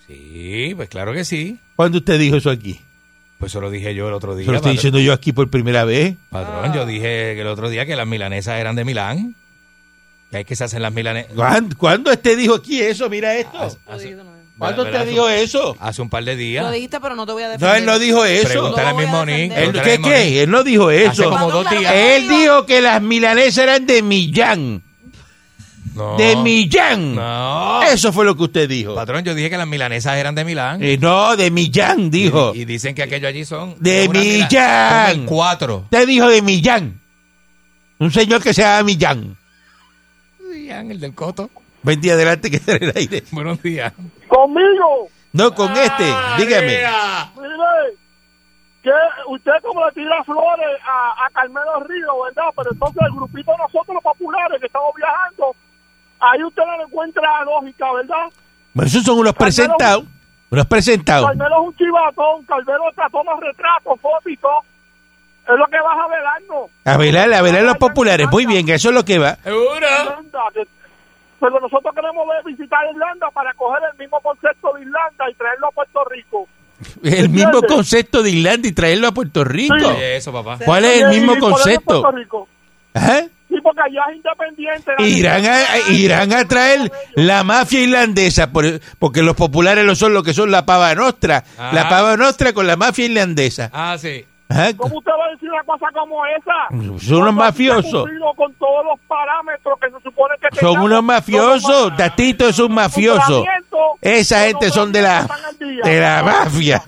[0.08, 1.58] sí, pues claro que sí.
[1.76, 2.80] ¿Cuándo usted dijo eso aquí?
[3.38, 4.43] Pues eso lo dije yo el otro día.
[4.43, 4.76] Eso lo estoy patrón.
[4.78, 6.15] diciendo yo aquí por primera vez.
[6.30, 9.36] Patrón, yo dije que el otro día que las milanesas eran de Milán.
[10.31, 11.31] Que hay que se hacen las milanesas.
[11.35, 13.09] ¿Cuándo, cuándo usted dijo aquí eso?
[13.09, 13.57] Mira esto.
[13.87, 14.15] Hace,
[14.57, 15.75] ¿Cuándo usted dijo eso?
[15.79, 16.71] hace un par de Lo días.
[16.73, 17.77] dijiste, pero no te voy a No, defender.
[17.77, 18.47] él no dijo eso.
[18.49, 19.49] Pregúntale No voy a mismo defender.
[19.49, 19.57] Nick.
[19.57, 20.43] Él- pregúntale ¿Qué mismo qué?
[20.43, 21.29] Él no dijo Hace eso.
[21.29, 21.93] como dos días.
[21.95, 24.83] Él dijo que las milanesas eran de Millán.
[25.95, 26.15] No.
[26.17, 27.15] De Millán.
[27.15, 27.81] No.
[27.83, 28.93] Eso fue lo que usted dijo.
[28.95, 30.83] Patrón, yo dije que las milanesas eran de Milán.
[30.83, 32.51] Eh, no, de Millán, dijo.
[32.55, 33.75] Y, y dicen que aquello allí son.
[33.79, 35.15] De una mila- Millán.
[35.15, 35.77] son cuatro.
[35.85, 36.99] Usted dijo de Millán.
[37.97, 39.35] Un señor que se llama Millán.
[40.69, 41.49] Millán, el del coto.
[41.82, 43.23] Buen día adelante que está en el aire.
[43.32, 43.91] Buenos días.
[44.27, 46.03] Conmigo, No, con este.
[46.38, 46.67] Dígame.
[47.38, 47.97] mire,
[48.84, 48.91] que
[49.29, 52.49] usted como le tira flores a, a Carmelo Río, ¿verdad?
[52.55, 55.55] Pero entonces el grupito de nosotros los populares que estamos viajando,
[56.19, 58.27] ahí usted no le encuentra lógica, ¿verdad?
[58.73, 60.03] Bueno, esos son unos Carmelo- presentados.
[60.51, 61.27] Unos presentados.
[61.27, 64.60] Carmelo es un chivatón, Carmelo te toma retratos, fotos y todo.
[65.51, 66.69] Es lo que vas a velarnos.
[66.85, 68.27] A velar, a velar los populares.
[68.31, 69.35] Muy bien, eso es lo que va.
[69.43, 69.88] ¿Seguro?
[71.39, 75.67] Pero nosotros queremos ver- visitar Irlanda para coger el mismo concepto de Irlanda y traerlo
[75.67, 76.47] a Puerto Rico.
[77.03, 79.75] El mismo concepto de Irlanda y traerlo a Puerto Rico.
[79.79, 79.85] Sí.
[80.01, 80.57] Eso, papá.
[80.63, 82.01] ¿Cuál es el mismo concepto?
[82.01, 82.47] Puerto Rico.
[82.93, 83.21] Ajá.
[83.47, 84.91] Sí, porque allá es independiente.
[84.99, 90.13] Irán a, gente- irán a traer la mafia irlandesa, por- porque los populares lo son
[90.13, 91.43] lo que son la pava nostra.
[91.57, 91.71] Ah.
[91.73, 93.69] La pava nostra con la mafia irlandesa.
[93.73, 94.25] Ah, sí.
[94.49, 94.75] Ajá.
[94.77, 96.99] ¿Cómo usted va a decir una cosa como esa?
[97.05, 98.09] Son unos mafiosos.
[98.35, 101.95] con todos los parámetros que se supone que Son tengamos, unos mafiosos.
[101.95, 103.45] Tatito es un mafioso.
[104.01, 105.27] Esa gente son de la,
[105.83, 106.81] de la mafia.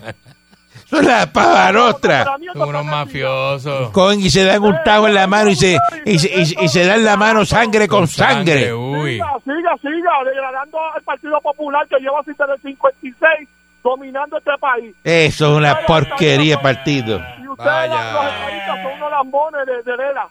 [0.86, 2.24] Son la pava nostra.
[2.52, 3.90] Son unos mafiosos.
[3.92, 6.64] Cogen y se dan un tajo en la mano y se, y, se- y se-
[6.64, 8.74] y se dan la mano sangre con sangre.
[8.74, 9.12] Uy.
[9.14, 13.48] Siga, siga, siga, degradando al Partido Popular que lleva desde el 56
[13.82, 14.94] dominando este país.
[15.02, 17.20] Eso es una porquería partido.
[17.66, 18.12] Vaya.
[18.12, 20.28] los estadistas, son unos lambones de, de Lela.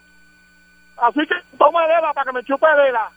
[0.98, 3.10] Así que toma Lela para que me chupe Lela.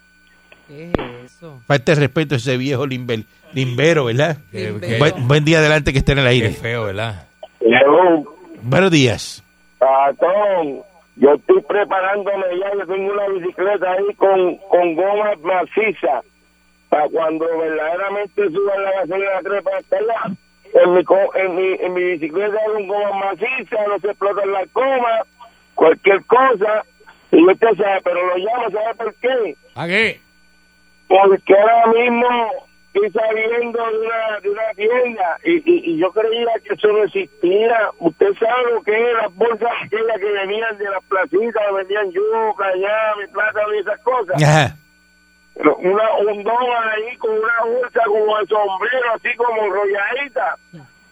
[0.68, 1.60] ¿Qué es eso?
[1.66, 4.38] Falta de respeto a ese viejo limber- limbero, ¿verdad?
[4.50, 6.50] Qué, Buen- qué- Buen, buen día adelante que esté en el qué aire.
[6.52, 7.26] feo, ¿verdad?
[8.62, 9.42] Buenos días.
[9.78, 10.80] Patrón,
[11.16, 16.22] yo estoy preparándome ya, yo tengo una bicicleta ahí con, con goma maciza,
[16.88, 20.36] para cuando verdaderamente suban la gasolina trepa hasta allá.
[20.74, 24.50] En mi, co- en mi, en mi bicicleta hay un goma maciza, no se explotan
[24.52, 25.22] las gomas,
[25.74, 26.84] cualquier cosa,
[27.30, 29.56] y usted sabe, pero lo llamo, ¿sabe por qué?
[29.76, 30.20] ¿A qué?
[31.08, 32.28] Porque ahora mismo
[32.92, 37.04] estoy saliendo de una, de una tienda y, y, y yo creía que eso no
[37.04, 37.90] existía.
[37.98, 42.66] Usted sabe lo que es las bolsas aquellas que venían de las placitas, vendían yuca,
[42.74, 44.42] llave, plátano y esas cosas.
[44.42, 44.76] Ajá.
[45.56, 50.56] Una, un don ahí con una bolsa como de sombrero, así como enrolladita,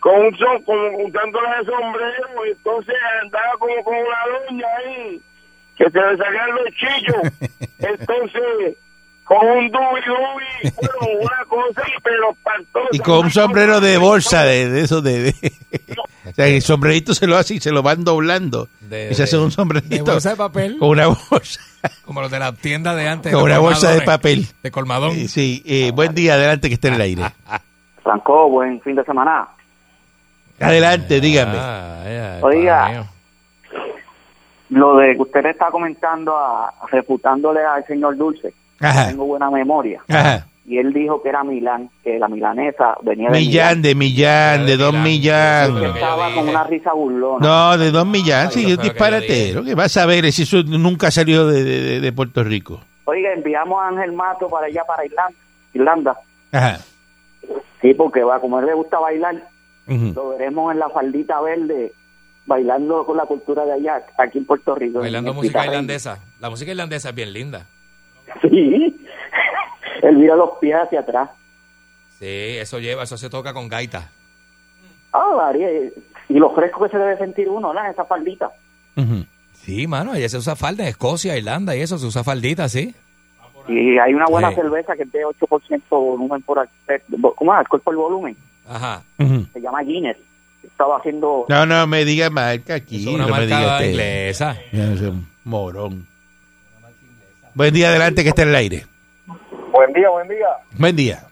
[0.00, 5.20] con un son, como juntándola de sombrero, y entonces andaba como con una doña ahí,
[5.76, 7.61] que se le sacaban los chillos.
[7.78, 8.76] Entonces,
[9.24, 12.88] con un dubi dubi, bueno, una cosa, pero espantosa.
[12.92, 15.52] Y con un sombrero de bolsa, de, de eso, de, de-
[16.24, 18.68] O sea, el sombrerito se lo hace y se lo van doblando.
[18.81, 20.78] De- y se hace de- un de sombrerito bolsa de papel.
[20.78, 21.61] con una bolsa,
[22.04, 23.32] Como los de la tienda de antes.
[23.32, 24.46] con una bolsa de papel.
[24.62, 25.12] De colmadón.
[25.12, 27.22] Eh, Sí, eh, buen día, adelante que esté en el aire.
[28.02, 29.48] Franco, buen fin de semana.
[30.60, 31.56] Adelante, dígame.
[31.58, 33.04] Ah, ya, Oiga.
[34.70, 39.50] Lo de que usted le está comentando, a, refutándole al señor Dulce, Ajá, tengo buena
[39.50, 40.00] memoria.
[40.08, 40.46] ajá.
[40.72, 44.78] Y él dijo que era Milán, que la milanesa venía de Millán, de Millán, de
[44.78, 45.02] Don.
[45.02, 45.74] Millán.
[45.74, 47.46] Que que estaba con una risa burlona.
[47.46, 49.64] No, de Don Millán, Eso sí, es que disparatero.
[49.64, 52.80] ¿Qué vas a ver si eso nunca salió de, de- de Puerto Rico?
[53.04, 55.35] Oiga, enviamos a Ángel Mato para allá, para Irlanda.
[55.74, 56.16] Irlanda.
[56.52, 56.78] Ajá.
[57.82, 59.46] Sí, porque va, como a él le gusta bailar,
[59.88, 61.92] lo veremos en la faldita verde,
[62.46, 65.00] bailando con la cultura de allá, aquí en Puerto Rico.
[65.00, 66.18] Bailando música irlandesa.
[66.40, 67.66] La música irlandesa es bien linda.
[68.40, 68.96] Sí.
[70.02, 71.30] Él mira los pies hacia atrás.
[72.18, 72.26] Sí,
[72.58, 74.10] eso lleva, eso se toca con gaita.
[75.12, 75.68] Ah, María,
[76.28, 77.84] y lo fresco que se debe sentir uno, ¿no?
[77.84, 78.50] Esa faldita.
[79.54, 82.94] Sí, mano, allá se usa falda en Escocia, Irlanda y eso, se usa faldita, sí.
[83.68, 84.56] Y hay una buena Sí.
[84.56, 86.68] cerveza que es de 8% volumen por al-
[87.36, 87.58] ¿cómo es?
[87.60, 88.36] alcohol por volumen.
[88.68, 89.02] Ajá.
[89.52, 90.16] Se llama Guinness.
[90.64, 93.02] Estaba haciendo No, no me diga marca aquí.
[93.02, 93.90] Es una no me diga marca usted.
[93.90, 94.56] inglesa.
[95.44, 96.06] Morón.
[97.54, 98.86] Buen día, adelante que esté en el aire.
[99.82, 100.48] Buen día, buen día.
[100.78, 101.22] Buen día.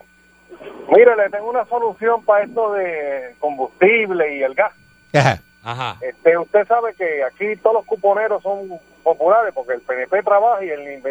[0.89, 4.73] Mire, le tengo una solución para esto de combustible y el gas.
[5.13, 5.39] Ajá.
[5.63, 5.97] Ajá.
[6.01, 10.69] Este, usted sabe que aquí todos los cuponeros son populares porque el PNP trabaja y
[10.69, 11.01] el,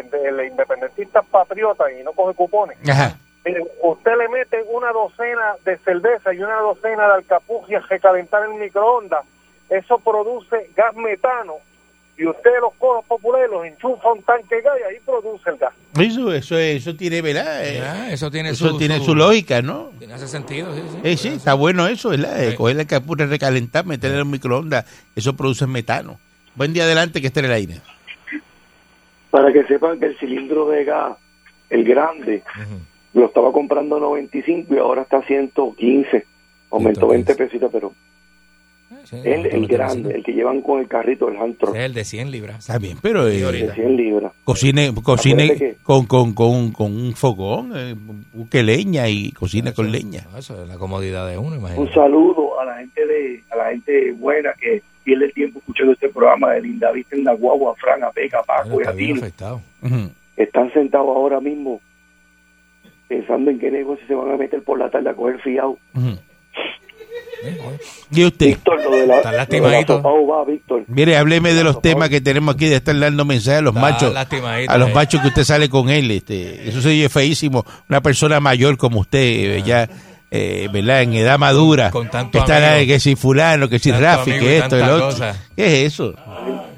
[0.45, 2.77] independentista es patriota y no coge cupones.
[2.87, 3.17] Ajá.
[3.43, 8.59] Mire, usted le mete una docena de cerveza y una docena de alcapugias recalentar en
[8.59, 9.25] microondas.
[9.67, 11.55] Eso produce gas metano
[12.21, 15.49] y usted los coge populares, los enchufa a un tanque de gas y ahí produce
[15.49, 15.73] el gas.
[15.99, 17.65] Eso, eso, eso tiene, ¿verdad?
[17.65, 19.89] Eh, eso tiene eso su, tiene su lógica, ¿no?
[19.97, 20.97] Tiene ese sentido, sí, sí.
[21.03, 22.43] Eh, sí, está bueno eso, ¿verdad?
[22.43, 22.57] Eh, Sí.
[22.57, 26.19] coger la capura, recalentar, meterla en el microondas, eso produce metano.
[26.53, 27.81] Buen día, adelante que esté en el aire.
[29.31, 31.17] Para que sepan que el cilindro de gas,
[31.69, 32.43] el grande,
[33.13, 36.25] lo estaba comprando 95 y ahora está 115.
[36.69, 37.93] Aumentó 20 pesitos, pero
[39.05, 42.03] Sí, el, el grande, el que llevan con el carrito, el Ese es el de
[42.03, 42.59] 100 libras.
[42.59, 43.67] Está bien, pero eh, ahorita.
[43.67, 44.33] de 100 libras.
[44.43, 47.95] cocine, cocine con, con, con, con un fogón, eh,
[48.33, 50.27] busque leña y cocina con leña.
[50.37, 51.93] Eso es la comodidad de uno, Un imagínate.
[51.93, 56.09] saludo a la gente de a la gente buena que pierde el tiempo escuchando este
[56.09, 59.61] programa de Linda Vista en la guagua, Fran, a Peca, Bueno, Paco y a afectado.
[59.81, 60.11] Ujú.
[60.37, 61.81] Están sentados ahora mismo
[63.07, 65.77] pensando en qué negocio se van a meter por la tarde a coger fiado.
[68.11, 69.97] Y usted, Víctor, lo de la, Están lo de la lastimaditos.
[69.97, 70.83] sopa uva, Víctor.
[70.87, 73.81] mire, hábleme de los temas que tenemos aquí de estar dando mensajes a los Está
[73.89, 74.13] machos.
[74.13, 74.93] lastimadito, A los eh.
[74.93, 77.65] machos que usted sale con él, este, eso se oye feísimo.
[77.89, 79.87] Una persona mayor como usted, eh, ya,
[80.29, 81.01] eh, ¿verdad?
[81.01, 81.89] En edad madura.
[81.91, 82.87] Con tanto está amigo.
[82.93, 85.05] que si fulano, que si Rafi, que esto, el otro.
[85.07, 85.35] cosa.
[85.55, 86.13] ¿Qué es eso?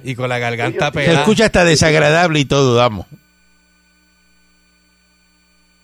[0.03, 1.19] Y con la garganta Se pegada.
[1.19, 3.05] escucha hasta desagradable y todo, vamos.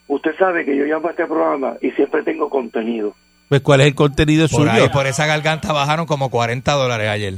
[0.08, 3.14] Usted sabe que yo llamo a este programa y siempre tengo contenido.
[3.50, 4.72] Pues, ¿cuál es el contenido Por suyo?
[4.72, 7.34] ahí, por esa garganta bajaron como 40 dólares ayer.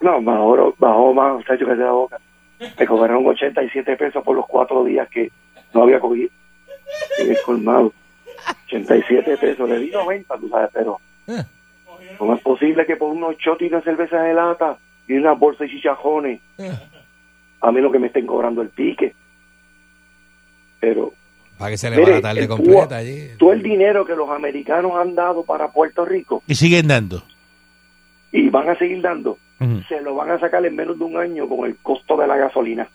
[0.00, 2.18] No, bajó, bajó más, muchacho, que de la boca.
[2.78, 5.30] Me cobraron 87 pesos por los cuatro días que
[5.74, 6.30] no había cogido.
[7.18, 7.92] En el colmado.
[8.66, 9.68] 87 pesos.
[9.68, 11.44] Le di 90, tú sabes, pero Eh.
[12.16, 14.76] ¿cómo es posible que por unos chotis y una cerveza de lata
[15.08, 16.72] y una bolsa de chichajones, Eh.
[17.60, 19.14] a menos que me estén cobrando el pique?
[20.80, 21.12] Pero
[21.60, 23.28] Para que se le Mire, va la tarde completa allí.
[23.38, 27.22] todo el dinero que los americanos han dado para Puerto Rico Y siguen dando.
[28.32, 29.38] y van a seguir dando,
[29.88, 32.36] se lo van a sacar en menos de un año con el costo de la
[32.36, 32.88] gasolina.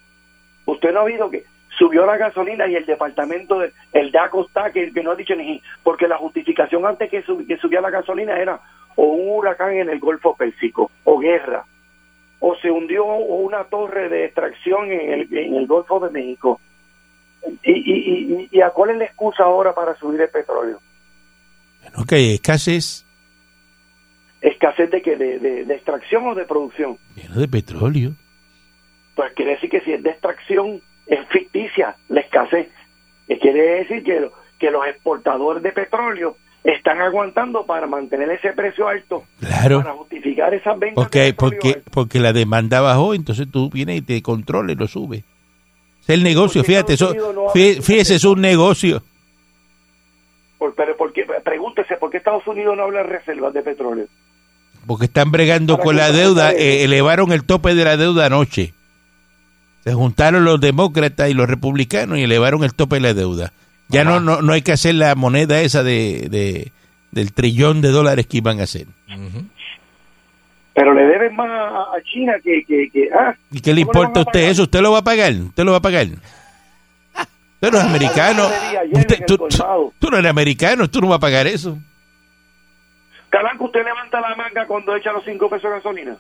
[0.66, 1.44] Usted no ha oído que
[1.78, 5.36] subió la gasolina y el departamento, de, el DACO está, que, que no ha dicho
[5.36, 8.60] ni porque la justificación antes que, sub- que subía la gasolina era
[8.96, 11.66] o un huracán en el Golfo Pérsico, o guerra,
[12.40, 16.60] o se hundió o una torre de extracción en el, en el Golfo de México.
[17.64, 20.80] ¿Y, y, y, y a cuál es la excusa ahora para subir el petróleo?
[21.82, 23.06] Bueno, que hay escasez
[24.42, 26.98] ¿Escasez de que de, de- de extracción o de producción?
[27.16, 28.12] lleno de petróleo.
[29.16, 32.68] Pues quiere decir que si es de extracción es ficticia la escasez.
[33.28, 34.30] Eh, Quiere decir que,
[34.60, 39.82] que los exportadores de petróleo están aguantando para mantener ese precio alto, Claro.
[39.82, 41.04] para justificar esas ventas.
[41.06, 41.92] Porque, porque, alto.
[41.92, 45.24] porque la demanda bajó, entonces tú vienes y te controlas y lo subes.
[46.08, 49.02] Es el negocio, Porque fíjate, eso, no fíjese, es un negocio.
[50.58, 51.26] Por- pero ¿por qué?
[51.44, 54.06] pregúntese, ¿por qué Estados Unidos no habla de reservas de petróleo?
[54.88, 58.74] Porque están bregando Para con la deuda, eh, elevaron el tope de la deuda anoche.
[59.84, 63.52] Se juntaron los demócratas y los republicanos y elevaron el tope de la deuda.
[63.90, 66.72] Ya no, no, no hay que hacer la moneda esa de, de-
[67.12, 68.88] del trillón de dólares que iban a hacer.
[70.76, 72.64] Pero le deben más a China que...
[72.68, 74.52] que, que ah, ¿Y qué le ¿cómo importa a usted pagar?
[74.52, 74.64] eso?
[74.64, 75.32] ¿Usted lo va a pagar?
[75.34, 76.06] ¿Usted lo va a pagar?
[76.08, 78.44] Usted no es americano.
[78.46, 79.26] Ayer en Usted- el
[79.98, 81.78] tú, no eres americano, tú no vas a pagar eso.
[83.30, 86.18] Calanco, ¿usted levanta la manga cuando echa los cinco pesos de gasolina?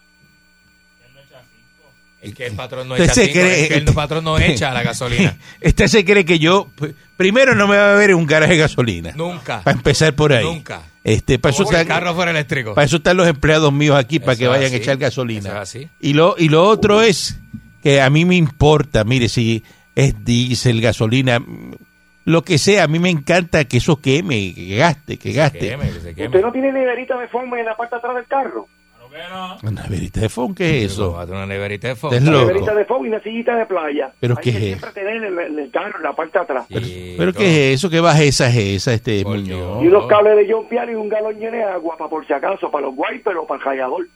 [2.22, 4.40] Es que el patrón no Usted echa se cinco, cree- es que el patrón no
[4.40, 5.38] echa la gasolina.
[5.62, 6.70] Este se cree que yo,
[7.18, 9.12] primero no me va a ver en un garaje de gasolina.
[9.16, 9.62] Nunca.
[9.62, 10.44] Para empezar por ahí.
[10.46, 10.82] Nunca.
[11.06, 12.74] Este, para eso, el están, carro fuera eléctrico.
[12.74, 15.50] para eso están los empleados míos aquí, para Eso que vayan a echar gasolina.
[15.50, 15.90] Eso es así.
[16.00, 17.40] Y lo, y lo otro es
[17.84, 21.40] que a mí me importa, mire, si es diésel, gasolina,
[22.24, 25.60] lo que sea, a mí me encanta que eso queme, que gaste, que gaste.
[25.60, 26.28] Queme, que se queme.
[26.30, 28.68] ¿Usted no tiene neverita de forma en la parte de atrás del carro?
[29.64, 31.18] Una verita de phone, ¿qué es eso?
[31.28, 32.20] Una neverita de fondo.
[32.20, 32.46] loco.
[32.48, 34.12] Neverita de forma y una sillita de playa.
[34.20, 34.64] ¿Pero Hay qué que es?
[34.66, 36.66] siempre tener en el, en el carro, en la parte de atrás.
[36.70, 37.42] ¿Pero todo.
[37.42, 37.90] qué es eso?
[37.90, 39.84] ¿Qué baja esa es esa, este Muñoz?
[39.84, 42.34] Y unos cables de John Piano y un galón lleno de agua, para por si
[42.34, 44.08] acaso, para los wipers o para el rallador.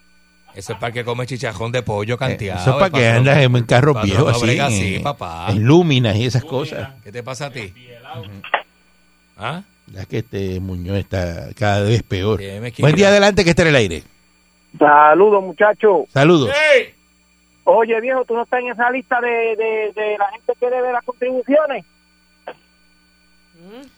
[0.56, 2.60] Eso es para que come chichajón de pollo canteado.
[2.60, 5.46] Eh, Eso es para que andas en, carros Patrón, viejos no así, en, así, papá.
[5.50, 6.90] en lúminas y esas cosas.
[7.04, 7.72] ¿Qué te pasa a ti?
[9.38, 9.62] ¿Ah?
[9.88, 12.42] Ya que este Muñoz está cada vez peor.
[12.80, 14.04] Buen día adelante que esté en el aire.
[14.78, 16.06] Saludos, muchachos.
[16.10, 16.52] Saludos.
[17.64, 20.92] Oye, viejo, ¿tú no estás en esa lista de, de, de la gente que debe
[20.92, 21.86] las contribuciones?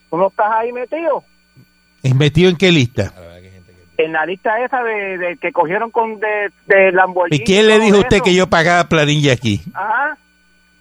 [0.09, 1.24] ¿Tú no estás ahí metido?
[2.03, 3.13] ¿Es metido en qué lista?
[3.97, 7.41] En la lista esa de, de que cogieron con de, de Lamborghini.
[7.41, 8.26] ¿Y quién le dijo a usted eso.
[8.26, 9.61] que yo pagaba planilla aquí?
[9.74, 10.17] Ajá.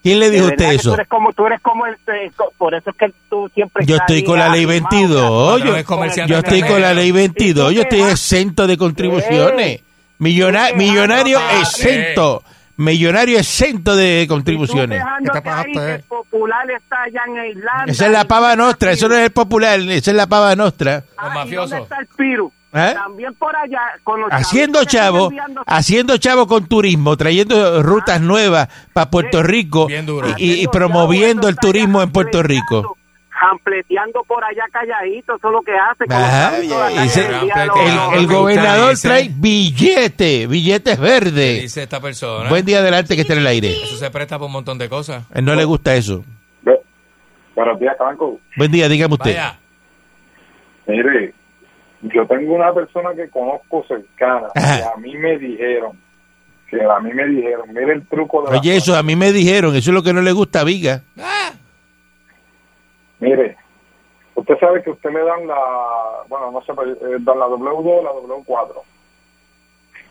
[0.02, 0.94] ¿Quién le dijo usted que Tú eso?
[0.94, 1.94] eres como, tú eres como el...
[1.94, 3.84] eh, Por eso es que tú siempre...
[3.84, 5.84] Yo estoy con la ley arrimado, 22.
[5.84, 7.68] Patrón Yo, estoy con la ley ¿Y 22.
[7.68, 9.80] tú Yo estoy exento de contribuciones.
[10.18, 11.60] Millona- ¿Tú qué millonario vas?
[11.78, 12.42] exento.
[12.76, 15.02] Millonario exento de contribuciones.
[15.22, 17.84] el popular está allá en Irlanda.
[17.92, 18.92] Esa es la pava nostra.
[18.92, 19.78] Eso no es el popular.
[19.80, 21.04] Esa es la pava nostra.
[21.22, 21.70] Los ¿y mafiosos.
[21.70, 22.50] ¿Dónde está el Piru?
[22.72, 22.92] ¿Eh?
[22.94, 23.80] También por allá.
[24.04, 29.88] Con los haciendo chavo, enviando- haciendo chavo con turismo, trayendo rutas nuevas para Puerto Rico
[29.90, 32.96] y, y- y Haciendo promoviendo el turismo en Puerto Rico.
[33.42, 36.04] ampleteando, por allá calladito, eso es lo que hace.
[36.14, 36.58] Ajá,
[37.04, 37.26] y se-
[38.18, 41.62] el- gobernador trae billete, billetes ¿Qué verdes.
[41.62, 42.50] dice esta persona?
[42.50, 43.72] Buen día adelante que esté en el aire.
[43.82, 45.24] Eso se presta por un montón de cosas.
[45.34, 46.22] A él no le gusta eso.
[47.56, 48.38] Buenos días, Calanco.
[48.56, 49.34] Buen día, dígame usted.
[49.36, 49.58] Vaya.
[50.86, 51.34] Mire,
[52.02, 54.76] yo tengo una persona que conozco cercana Ajá.
[54.78, 55.98] que a mí me dijeron,
[56.68, 59.32] que a mí me dijeron, mire el truco de la Oye, eso a mí me
[59.32, 61.02] dijeron, eso es lo que no le gusta a Viga.
[63.18, 63.56] Mire,
[64.34, 65.58] usted sabe que usted le dan la,
[66.28, 68.72] bueno, no sé, eh, dan la W2 la W4.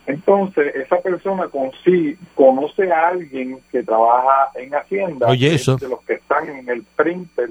[0.06, 5.76] Entonces, esa persona consigue, conoce a alguien que trabaja en Hacienda, Oye, eso.
[5.76, 7.50] de los que están en el printer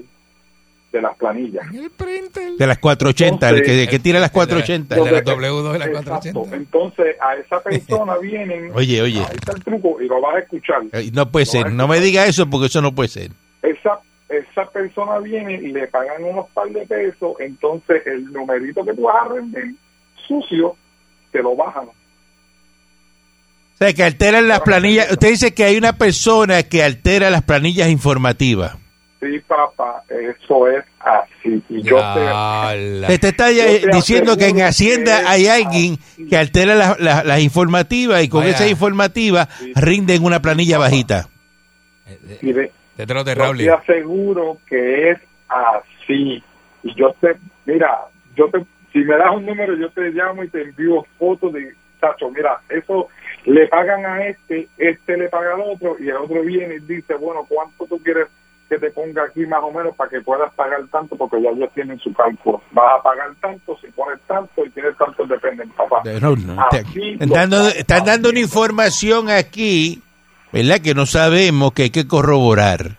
[0.92, 1.64] de las planillas.
[1.70, 4.96] De las 480, el que, el que tira las El de la- 480.
[4.96, 6.10] el de las Entonces, W2 y las exacto.
[6.10, 6.56] 480.
[6.56, 9.20] Entonces, a esa persona vienen, Oye, oye.
[9.20, 10.82] ahí está el truco, y lo vas a escuchar.
[10.92, 13.30] Eh, No puede ser, no me diga eso porque eso no puede ser.
[13.62, 18.94] esa esa persona viene y le pagan unos par de pesos, entonces el numerito que
[18.94, 19.64] tú vas a render
[20.28, 20.76] sucio,
[21.32, 21.86] te lo bajan.
[21.88, 21.92] O
[23.78, 25.10] sea, que alteran las planillas.
[25.10, 28.76] Usted dice que hay una persona que altera las planillas informativas.
[29.20, 31.62] Sí, papá, eso es así.
[31.68, 33.06] Y yo te.
[33.06, 36.26] Te, te está Yo eh, te diciendo que en Hacienda que hay alguien así.
[36.26, 38.52] que altera las las- las informativas y con Vaya.
[38.54, 41.28] esa informativa rinden una planilla bajita.
[42.40, 43.58] y de- Te te lo de yo Raúl.
[43.58, 45.18] te aseguro que es
[45.48, 46.42] así.
[46.82, 47.98] Y yo te, mira,
[48.36, 51.74] yo te, si me das un número, yo te llamo y te envío fotos de,
[52.00, 53.08] Tacho, mira, eso
[53.44, 57.12] le pagan a este, este le paga al otro, y el otro viene y dice,
[57.16, 58.26] bueno, ¿cuánto tú quieres
[58.70, 61.16] que te ponga aquí más o menos para que puedas pagar tanto?
[61.16, 62.62] Porque ya ellos tienen su cálculo.
[62.70, 66.00] Vas a pagar tanto, si pones tanto y tienes tanto, depende, papá.
[66.20, 70.00] No, no, te- Así están dando, están están dando una información aquí,
[70.52, 70.80] ¿verdad?
[70.80, 72.96] Que no sabemos, que hay que corroborar.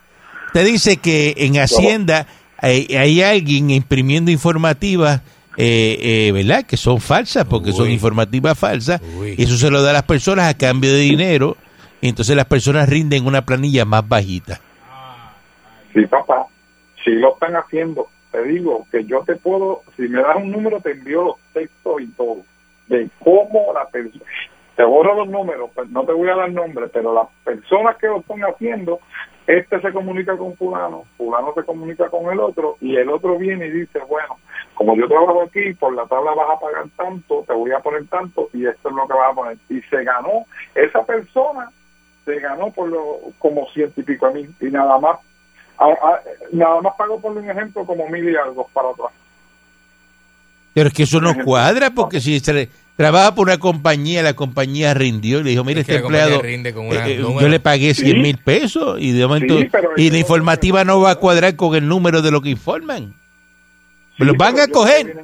[0.48, 5.22] Usted dice que en Hacienda hay, hay alguien imprimiendo informativas,
[5.58, 5.98] eh,
[6.28, 6.66] eh, ¿verdad?
[6.66, 9.02] Que son falsas, porque son informativas falsas.
[9.18, 9.36] Uy.
[9.38, 11.56] Y eso se lo da a las personas a cambio de dinero.
[12.02, 14.60] Y entonces las personas rinden una planilla más bajita.
[15.94, 16.46] Sí, papá,
[17.04, 18.08] sí lo están haciendo.
[18.32, 22.02] te digo que yo te puedo, si me das un número, te envío los textos
[22.02, 22.38] y todo,
[22.88, 24.24] de cómo la persona,
[24.76, 28.08] te borro los números, pues no te voy a dar nombres, pero las personas que
[28.08, 29.00] lo están haciendo,
[29.48, 33.68] este se comunica con fulano, fulano se comunica con el otro, y el otro viene
[33.68, 34.38] y dice, bueno,
[34.74, 38.08] como yo trabajo aquí, por la tabla vas a pagar tanto, te voy a poner
[38.08, 39.58] tanto, y esto es lo que vas a poner.
[39.70, 41.70] Y se ganó, esa persona
[42.24, 45.20] se ganó por lo, como ciento y pico a mil, y nada más,
[45.84, 46.22] a- a-
[46.52, 49.10] nada más pagó por un ejemplo como mil y algo para atrás.
[50.74, 54.94] Pero es que eso no cuadra porque si se trabaja por una compañía, la compañía
[54.94, 57.60] rindió y le dijo, mire, Es este empleado, rinde con una- eh, eh, yo le
[57.60, 58.22] pagué 100 Sí.
[58.22, 59.68] mil pesos y de momento, Sí,
[59.98, 63.14] y la informativa no va a cuadrar con el número de lo que informan.
[64.18, 65.18] Sí, los van a lo coger,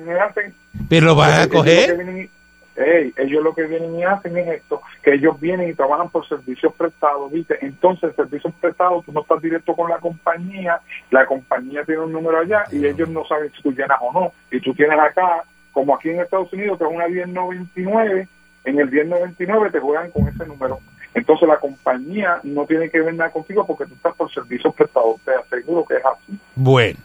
[0.90, 2.30] pero lo van a lo coger.
[2.78, 5.74] Vienen y- ey, ellos lo que vienen y hacen es esto, que ellos vienen y
[5.74, 7.58] trabajan por servicios prestados, ¿viste?
[7.62, 10.80] Entonces, servicios prestados, tú no estás directo con la compañía,
[11.12, 14.32] la compañía tiene un número allá y ellos no saben si tú llenas o no.
[14.52, 18.28] Y tú tienes acá, como aquí en Estados Unidos, que es una 1099,
[18.66, 20.80] en el 1099 te juegan con ese número.
[21.14, 25.20] Entonces, la compañía no tiene que ver nada contigo porque tú estás por servicios prestados.
[25.26, 26.38] Te aseguro que es así.
[26.56, 27.00] Bueno,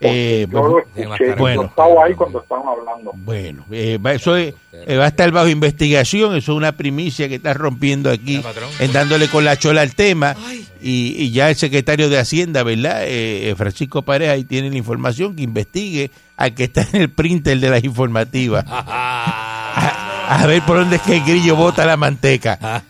[0.00, 1.62] eh, Yo lo escuché, bueno.
[1.62, 3.12] yo estaba ahí cuando estaban hablando.
[3.14, 7.28] bueno, eh, va- eso es- eh, va a estar bajo investigación, eso es una primicia
[7.28, 8.42] que está rompiendo aquí,
[8.78, 10.36] en dándole con la chola al tema.
[10.82, 13.04] Y, y ya el secretario de Hacienda, ¿verdad?
[13.04, 17.10] Eh, eh, Francisco Pareja, ahí tiene la información, que investigue al que está en el
[17.10, 18.64] printer de las informativas.
[18.68, 22.82] A, a ver por dónde es que el grillo bota la manteca.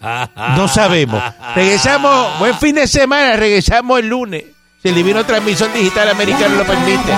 [0.57, 1.23] No sabemos.
[1.55, 4.45] Regresamos, buen fin de semana, regresamos el lunes.
[4.83, 7.13] Si el divino transmisor digital americano lo permite.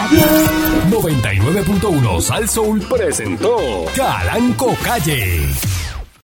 [0.90, 3.56] 99.1 Sal Soul presentó
[3.94, 5.48] Calanco Calle.